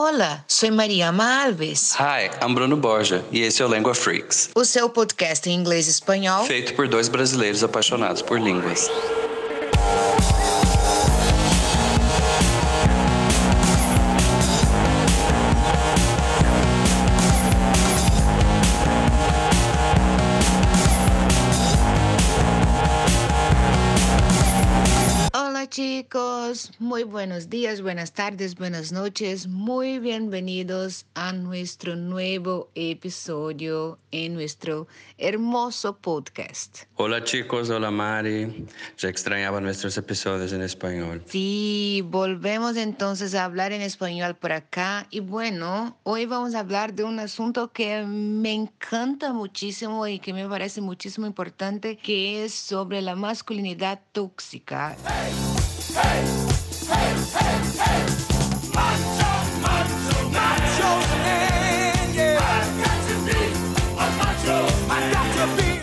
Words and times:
Olá, 0.00 0.44
sou 0.46 0.70
Mariama 0.70 1.44
Alves. 1.46 1.94
Hi, 1.98 2.30
I'm 2.44 2.54
Bruno 2.54 2.76
Borja 2.76 3.24
e 3.32 3.40
esse 3.40 3.60
é 3.60 3.66
o 3.66 3.68
Lingua 3.74 3.92
Freaks, 3.92 4.48
O 4.54 4.64
seu 4.64 4.88
podcast 4.88 5.50
em 5.50 5.54
inglês 5.54 5.88
e 5.88 5.90
espanhol. 5.90 6.44
feito 6.44 6.74
por 6.74 6.86
dois 6.86 7.08
brasileiros 7.08 7.64
apaixonados 7.64 8.22
por 8.22 8.38
línguas. 8.40 8.88
Chicos, 26.50 26.72
muy 26.78 27.04
buenos 27.04 27.48
días, 27.48 27.80
buenas 27.80 28.12
tardes, 28.12 28.56
buenas 28.56 28.92
noches, 28.92 29.46
muy 29.46 29.98
bienvenidos 29.98 31.06
a 31.14 31.32
nuestro 31.32 31.96
nuevo 31.96 32.70
episodio 32.74 33.98
en 34.10 34.34
nuestro 34.34 34.88
hermoso 35.18 35.96
podcast. 35.96 36.84
Hola 36.96 37.22
chicos, 37.22 37.70
hola 37.70 37.90
Mari. 37.90 38.66
Ya 38.98 39.08
extrañaba 39.08 39.60
nuestros 39.60 39.96
episodios 39.96 40.52
en 40.52 40.62
español. 40.62 41.22
Sí, 41.26 42.02
volvemos 42.06 42.76
entonces 42.76 43.34
a 43.34 43.44
hablar 43.44 43.72
en 43.72 43.82
español 43.82 44.34
por 44.34 44.52
acá 44.52 45.06
y 45.10 45.20
bueno, 45.20 45.98
hoy 46.02 46.26
vamos 46.26 46.54
a 46.54 46.60
hablar 46.60 46.94
de 46.94 47.04
un 47.04 47.18
asunto 47.18 47.70
que 47.72 48.02
me 48.02 48.52
encanta 48.52 49.32
muchísimo 49.32 50.06
y 50.06 50.18
que 50.18 50.32
me 50.32 50.48
parece 50.48 50.80
muchísimo 50.80 51.26
importante, 51.26 51.96
que 51.96 52.44
es 52.44 52.54
sobre 52.54 53.02
la 53.02 53.14
masculinidad 53.14 54.00
tóxica. 54.12 54.96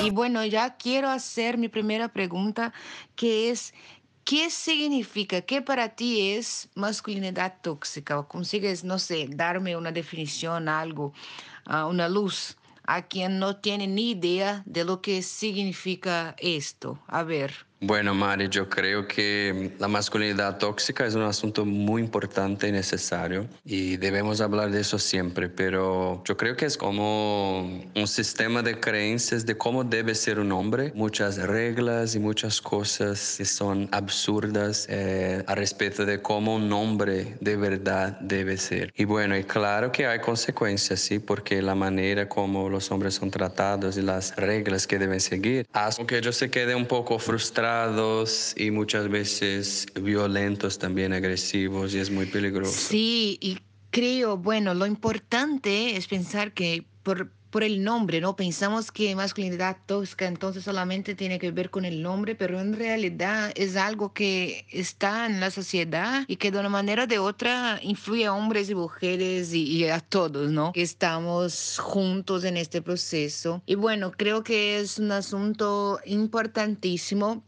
Y 0.02 0.10
bueno, 0.10 0.46
ya 0.46 0.78
quiero 0.78 1.10
hacer 1.10 1.58
mi 1.58 1.68
primera 1.68 2.08
pregunta, 2.08 2.72
que 3.16 3.50
es, 3.50 3.74
¿qué 4.24 4.50
significa, 4.50 5.42
qué 5.42 5.62
para 5.62 5.90
ti 5.90 6.32
es 6.32 6.70
masculinidad 6.76 7.56
tóxica? 7.62 8.18
¿O 8.18 8.28
consigues, 8.30 8.86
no 8.86 9.00
sé, 9.00 9.28
darme 9.30 9.76
una 9.76 9.92
definición, 9.92 10.70
algo, 10.70 11.12
ah, 11.66 11.88
una 11.88 12.08
luz 12.08 12.56
a 12.84 13.02
quien 13.02 13.40
no 13.40 13.58
tiene 13.58 13.88
ni 13.88 14.12
idea 14.12 14.64
de 14.66 14.86
lo 14.86 15.02
que 15.02 15.22
significa 15.22 16.36
esto? 16.40 17.00
A 17.08 17.24
ver. 17.24 17.67
Bueno, 17.80 18.16
Mari, 18.16 18.50
yo 18.50 18.68
creo 18.68 19.08
que 19.08 19.72
la 19.78 19.88
masculinidad 19.88 20.58
tóxica 20.58 21.06
es 21.06 21.14
un 21.14 21.22
asunto 21.22 21.64
muy 21.64 22.02
importante 22.02 22.68
y 22.68 22.72
necesario 22.72 23.46
y 23.64 23.98
debemos 23.98 24.42
hablar 24.42 24.72
de 24.72 24.82
eso 24.82 24.98
siempre, 24.98 25.48
pero 25.48 26.24
yo 26.26 26.36
creo 26.36 26.56
que 26.56 26.66
es 26.66 26.76
como 26.76 27.62
un 27.96 28.08
sistema 28.08 28.64
de 28.64 28.80
creencias 28.80 29.46
de 29.46 29.56
cómo 29.56 29.84
debe 29.84 30.16
ser 30.16 30.40
un 30.40 30.52
hombre, 30.54 30.92
muchas 30.96 31.38
reglas 31.38 32.16
y 32.16 32.20
muchas 32.20 32.60
cosas 32.62 33.36
que 33.38 33.46
son 33.46 33.88
absurdas 33.92 34.88
eh, 34.90 35.44
a 35.46 35.54
respecto 35.54 36.04
de 36.04 36.20
cómo 36.20 36.56
un 36.56 36.74
hombre 36.74 37.38
de 37.42 37.58
verdad 37.58 38.20
debe 38.22 38.58
ser. 38.58 38.92
Y 38.96 39.06
bueno, 39.06 39.38
y 39.38 39.44
claro 39.44 39.92
que 39.92 40.08
hay 40.08 40.20
consecuencias, 40.20 41.00
sí, 41.00 41.20
porque 41.20 41.62
la 41.62 41.76
manera 41.76 42.28
como 42.28 42.70
los 42.70 42.90
hombres 42.90 43.14
son 43.14 43.30
tratados 43.30 43.98
y 43.98 44.02
las 44.02 44.36
reglas 44.36 44.88
que 44.88 44.98
deben 44.98 45.20
seguir 45.20 45.68
hacen 45.74 46.08
que 46.08 46.18
ellos 46.18 46.38
se 46.38 46.50
queden 46.50 46.78
un 46.78 46.88
poco 46.88 47.20
y 48.56 48.72
muchas 48.72 49.10
veces 49.10 49.88
violentos, 50.02 50.80
también 50.80 51.14
agresivos, 51.14 51.94
y 51.94 52.00
es 52.00 52.10
muy 52.10 52.26
peligroso. 52.26 52.72
Sí, 52.72 53.38
y 53.42 53.60
creo, 53.90 54.38
bueno, 54.38 54.74
lo 54.74 54.86
importante 54.86 55.96
es 55.96 56.08
pensar 56.08 56.54
que 56.54 56.86
por, 57.04 57.32
por 57.58 57.64
el 57.64 57.84
nombre, 57.84 58.22
¿no? 58.22 58.36
Pensamos 58.36 58.92
que 58.92 59.16
masculinidad 59.16 59.78
tóxica 59.88 60.28
entonces 60.28 60.64
solamente 60.64 61.16
tiene 61.16 61.40
que 61.40 61.50
ver 61.50 61.72
con 61.72 61.86
el 61.86 62.04
nombre, 62.04 62.36
pero 62.36 62.60
en 62.60 62.76
realidad 62.76 63.52
es 63.56 63.76
algo 63.76 64.14
que 64.14 64.68
está 64.70 65.26
en 65.26 65.40
la 65.40 65.50
sociedad 65.50 66.24
y 66.28 66.36
que 66.36 66.52
de 66.52 66.60
una 66.60 66.70
manera 66.70 67.06
o 67.06 67.08
de 67.08 67.18
otra 67.18 67.80
influye 67.82 68.28
a 68.28 68.34
hombres 68.34 68.70
y 68.70 68.76
mujeres 68.76 69.56
y, 69.56 69.64
y 69.64 69.88
a 69.88 70.02
todos, 70.02 70.52
¿no? 70.52 70.72
Que 70.72 70.84
estamos 70.84 71.80
juntos 71.80 72.44
en 72.44 72.58
este 72.58 72.84
proceso. 72.84 73.64
Y 73.66 73.74
bueno, 73.74 74.12
creo 74.12 74.44
que 74.44 74.80
es 74.80 75.00
un 75.00 75.12
asunto 75.12 76.00
importantísimo. 76.06 77.44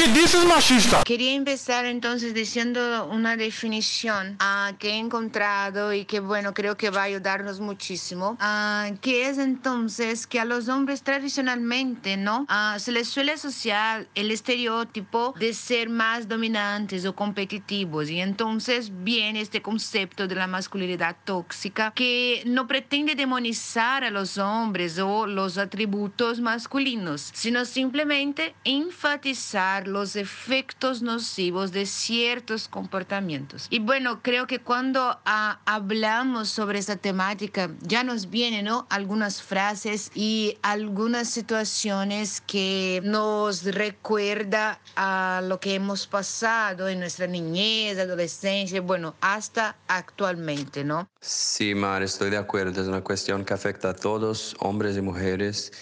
Que 0.00 0.08
dices, 0.08 0.46
machista? 0.46 1.02
Quería 1.04 1.34
empezar 1.34 1.84
entonces 1.84 2.32
diciendo 2.32 3.06
una 3.12 3.36
definición 3.36 4.36
ah, 4.40 4.72
que 4.78 4.92
he 4.92 4.96
encontrado 4.96 5.92
y 5.92 6.06
que 6.06 6.20
bueno, 6.20 6.54
creo 6.54 6.78
que 6.78 6.88
va 6.88 7.02
a 7.02 7.04
ayudarnos 7.04 7.60
muchísimo, 7.60 8.38
ah, 8.40 8.88
que 9.02 9.28
es 9.28 9.36
entonces 9.36 10.26
que 10.26 10.40
a 10.40 10.46
los 10.46 10.68
hombres 10.68 11.02
tradicionalmente, 11.02 12.16
¿no? 12.16 12.46
Ah, 12.48 12.76
se 12.78 12.92
les 12.92 13.08
suele 13.08 13.32
asociar 13.32 14.06
el 14.14 14.30
estereotipo 14.30 15.34
de 15.38 15.52
ser 15.52 15.90
más 15.90 16.28
dominantes 16.28 17.04
o 17.04 17.14
competitivos 17.14 18.08
y 18.08 18.20
entonces 18.20 18.90
viene 19.04 19.42
este 19.42 19.60
concepto 19.60 20.26
de 20.26 20.34
la 20.34 20.46
masculinidad 20.46 21.14
tóxica 21.24 21.92
que 21.94 22.42
no 22.46 22.66
pretende 22.66 23.14
demonizar 23.16 24.04
a 24.04 24.10
los 24.10 24.38
hombres 24.38 24.98
o 24.98 25.26
los 25.26 25.58
atributos 25.58 26.40
masculinos, 26.40 27.30
sino 27.34 27.66
simplemente 27.66 28.54
enfatizar 28.64 29.89
los 29.90 30.16
efectos 30.16 31.02
nocivos 31.02 31.72
de 31.72 31.86
ciertos 31.86 32.68
comportamientos. 32.68 33.66
Y 33.70 33.78
bueno, 33.80 34.22
creo 34.22 34.46
que 34.46 34.60
cuando 34.60 35.18
ah, 35.24 35.60
hablamos 35.66 36.48
sobre 36.48 36.78
esta 36.78 36.96
temática 36.96 37.70
ya 37.82 38.04
nos 38.04 38.30
vienen 38.30 38.64
¿no? 38.64 38.86
algunas 38.90 39.42
frases 39.42 40.10
y 40.14 40.58
algunas 40.62 41.28
situaciones 41.28 42.40
que 42.40 43.00
nos 43.04 43.64
recuerda 43.64 44.80
a 44.96 45.42
lo 45.44 45.60
que 45.60 45.74
hemos 45.74 46.06
pasado 46.06 46.88
en 46.88 47.00
nuestra 47.00 47.26
niñez, 47.26 47.98
adolescencia, 47.98 48.80
bueno, 48.80 49.14
hasta 49.20 49.76
actualmente, 49.88 50.84
¿no? 50.84 51.08
Sí, 51.20 51.74
Mar, 51.74 52.02
estoy 52.02 52.30
de 52.30 52.36
acuerdo. 52.36 52.80
Es 52.80 52.88
una 52.88 53.02
cuestión 53.02 53.44
que 53.44 53.54
afecta 53.54 53.90
a 53.90 53.94
todos, 53.94 54.56
hombres 54.60 54.96
y 54.96 55.00
mujeres. 55.00 55.72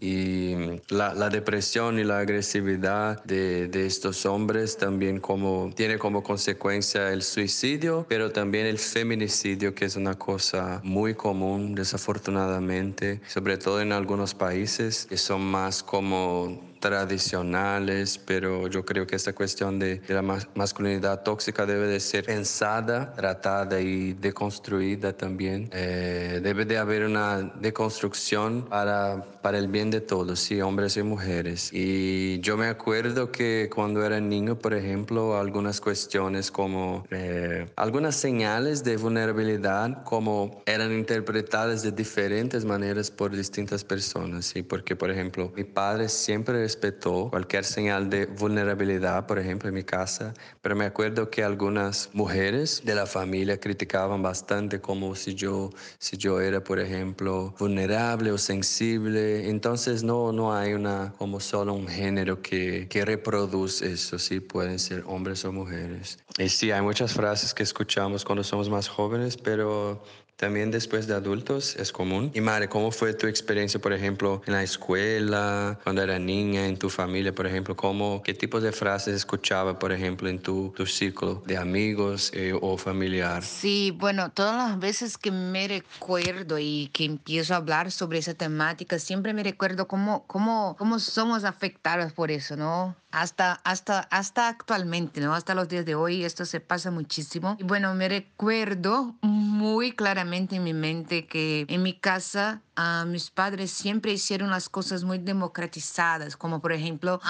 Y 0.00 0.54
la, 0.88 1.14
la 1.14 1.28
depresión 1.28 1.98
y 1.98 2.04
la 2.04 2.20
agresividad 2.20 3.22
de, 3.24 3.68
de 3.68 3.86
estos 3.86 4.24
hombres 4.24 4.78
también 4.78 5.20
como, 5.20 5.70
tiene 5.76 5.98
como 5.98 6.22
consecuencia 6.22 7.12
el 7.12 7.22
suicidio, 7.22 8.06
pero 8.08 8.30
también 8.32 8.66
el 8.66 8.78
feminicidio, 8.78 9.74
que 9.74 9.84
es 9.84 9.96
una 9.96 10.14
cosa 10.14 10.80
muy 10.82 11.14
común, 11.14 11.74
desafortunadamente, 11.74 13.20
sobre 13.28 13.58
todo 13.58 13.80
en 13.80 13.92
algunos 13.92 14.34
países 14.34 15.06
que 15.06 15.16
son 15.16 15.42
más 15.42 15.82
como 15.82 16.69
tradicionales, 16.80 18.18
pero 18.18 18.66
yo 18.68 18.84
creo 18.84 19.06
que 19.06 19.16
esta 19.16 19.32
cuestión 19.32 19.78
de, 19.78 19.98
de 19.98 20.14
la 20.14 20.22
mas- 20.22 20.48
masculinidad 20.54 21.22
tóxica 21.22 21.66
debe 21.66 21.86
de 21.86 22.00
ser 22.00 22.24
pensada, 22.24 23.12
tratada 23.12 23.80
y 23.80 24.14
deconstruida 24.14 25.12
también. 25.12 25.68
Eh, 25.72 26.40
debe 26.42 26.64
de 26.64 26.78
haber 26.78 27.04
una 27.04 27.52
deconstrucción 27.60 28.66
para, 28.68 29.22
para 29.42 29.58
el 29.58 29.68
bien 29.68 29.90
de 29.90 30.00
todos, 30.00 30.40
sí, 30.40 30.60
hombres 30.60 30.96
y 30.96 31.02
mujeres. 31.02 31.70
Y 31.72 32.40
yo 32.40 32.56
me 32.56 32.66
acuerdo 32.66 33.30
que 33.30 33.70
cuando 33.72 34.04
era 34.04 34.20
niño, 34.20 34.58
por 34.58 34.74
ejemplo, 34.74 35.38
algunas 35.38 35.80
cuestiones 35.80 36.50
como 36.50 37.04
eh, 37.10 37.66
algunas 37.76 38.16
señales 38.16 38.82
de 38.84 38.96
vulnerabilidad 38.96 40.02
como 40.04 40.62
eran 40.66 40.92
interpretadas 40.92 41.82
de 41.82 41.92
diferentes 41.92 42.64
maneras 42.64 43.10
por 43.10 43.34
distintas 43.36 43.84
personas, 43.84 44.46
sí, 44.46 44.62
porque 44.62 44.96
por 44.96 45.10
ejemplo, 45.10 45.52
mi 45.56 45.64
padre 45.64 46.08
siempre 46.08 46.69
respetó 46.70 47.30
cualquier 47.30 47.64
señal 47.64 48.08
de 48.08 48.26
vulnerabilidad, 48.26 49.26
por 49.26 49.40
ejemplo, 49.40 49.68
en 49.68 49.74
mi 49.74 49.82
casa, 49.82 50.34
pero 50.62 50.76
me 50.76 50.84
acuerdo 50.84 51.28
que 51.28 51.42
algunas 51.42 52.10
mujeres 52.12 52.82
de 52.84 52.94
la 52.94 53.06
familia 53.06 53.58
criticaban 53.58 54.22
bastante 54.22 54.80
como 54.80 55.16
si 55.16 55.34
yo, 55.34 55.70
si 55.98 56.16
yo 56.16 56.40
era, 56.40 56.62
por 56.62 56.78
ejemplo, 56.78 57.52
vulnerable 57.58 58.30
o 58.30 58.38
sensible. 58.38 59.50
Entonces 59.50 60.04
no, 60.04 60.30
no 60.30 60.54
hay 60.54 60.74
una, 60.74 61.12
como 61.18 61.40
solo 61.40 61.74
un 61.74 61.88
género 61.88 62.40
que, 62.40 62.86
que 62.88 63.04
reproduce 63.04 63.90
eso, 63.92 64.16
sí, 64.20 64.38
pueden 64.38 64.78
ser 64.78 65.02
hombres 65.06 65.44
o 65.44 65.52
mujeres. 65.52 66.20
Y 66.38 66.48
sí, 66.48 66.70
hay 66.70 66.82
muchas 66.82 67.14
frases 67.14 67.52
que 67.52 67.64
escuchamos 67.64 68.24
cuando 68.24 68.44
somos 68.44 68.70
más 68.70 68.88
jóvenes, 68.88 69.36
pero 69.36 70.04
también 70.40 70.70
después 70.70 71.06
de 71.06 71.14
adultos 71.14 71.76
es 71.76 71.92
común. 71.92 72.30
Y 72.34 72.40
Mare, 72.40 72.66
¿cómo 72.68 72.90
fue 72.90 73.12
tu 73.12 73.26
experiencia, 73.26 73.78
por 73.78 73.92
ejemplo, 73.92 74.40
en 74.46 74.54
la 74.54 74.62
escuela, 74.62 75.78
cuando 75.84 76.02
era 76.02 76.18
niña, 76.18 76.66
en 76.66 76.78
tu 76.78 76.88
familia, 76.88 77.34
por 77.34 77.46
ejemplo? 77.46 77.76
¿Cómo, 77.76 78.22
¿Qué 78.22 78.32
tipo 78.32 78.58
de 78.58 78.72
frases 78.72 79.14
escuchaba, 79.14 79.78
por 79.78 79.92
ejemplo, 79.92 80.30
en 80.30 80.38
tu, 80.38 80.72
tu 80.74 80.86
círculo 80.86 81.42
de 81.46 81.58
amigos 81.58 82.32
eh, 82.34 82.54
o 82.58 82.78
familiar? 82.78 83.44
Sí, 83.44 83.94
bueno, 83.94 84.30
todas 84.30 84.70
las 84.70 84.78
veces 84.78 85.18
que 85.18 85.30
me 85.30 85.68
recuerdo 85.68 86.58
y 86.58 86.88
que 86.94 87.04
empiezo 87.04 87.52
a 87.52 87.58
hablar 87.58 87.90
sobre 87.90 88.18
esa 88.18 88.32
temática, 88.32 88.98
siempre 88.98 89.34
me 89.34 89.42
recuerdo 89.42 89.86
cómo, 89.88 90.24
cómo, 90.26 90.74
cómo 90.78 90.98
somos 91.00 91.44
afectados 91.44 92.14
por 92.14 92.30
eso, 92.30 92.56
¿no? 92.56 92.96
Hasta, 93.10 93.60
hasta, 93.64 94.00
hasta 94.10 94.48
actualmente, 94.48 95.20
¿no? 95.20 95.34
Hasta 95.34 95.54
los 95.54 95.68
días 95.68 95.84
de 95.84 95.96
hoy 95.96 96.24
esto 96.24 96.46
se 96.46 96.60
pasa 96.60 96.90
muchísimo. 96.90 97.56
Y 97.58 97.64
bueno, 97.64 97.92
me 97.94 98.08
recuerdo 98.08 99.16
muy 99.60 99.92
claramente 99.92 100.56
en 100.56 100.64
mi 100.64 100.72
mente 100.72 101.26
que 101.26 101.66
en 101.68 101.82
mi 101.82 101.92
casa 101.92 102.62
mis 103.06 103.30
padres 103.30 103.70
siempre 103.70 104.12
hicieron 104.12 104.50
las 104.50 104.68
cosas 104.68 105.04
muy 105.04 105.18
democratizadas, 105.18 106.36
como 106.36 106.60
por 106.60 106.72
ejemplo, 106.72 107.20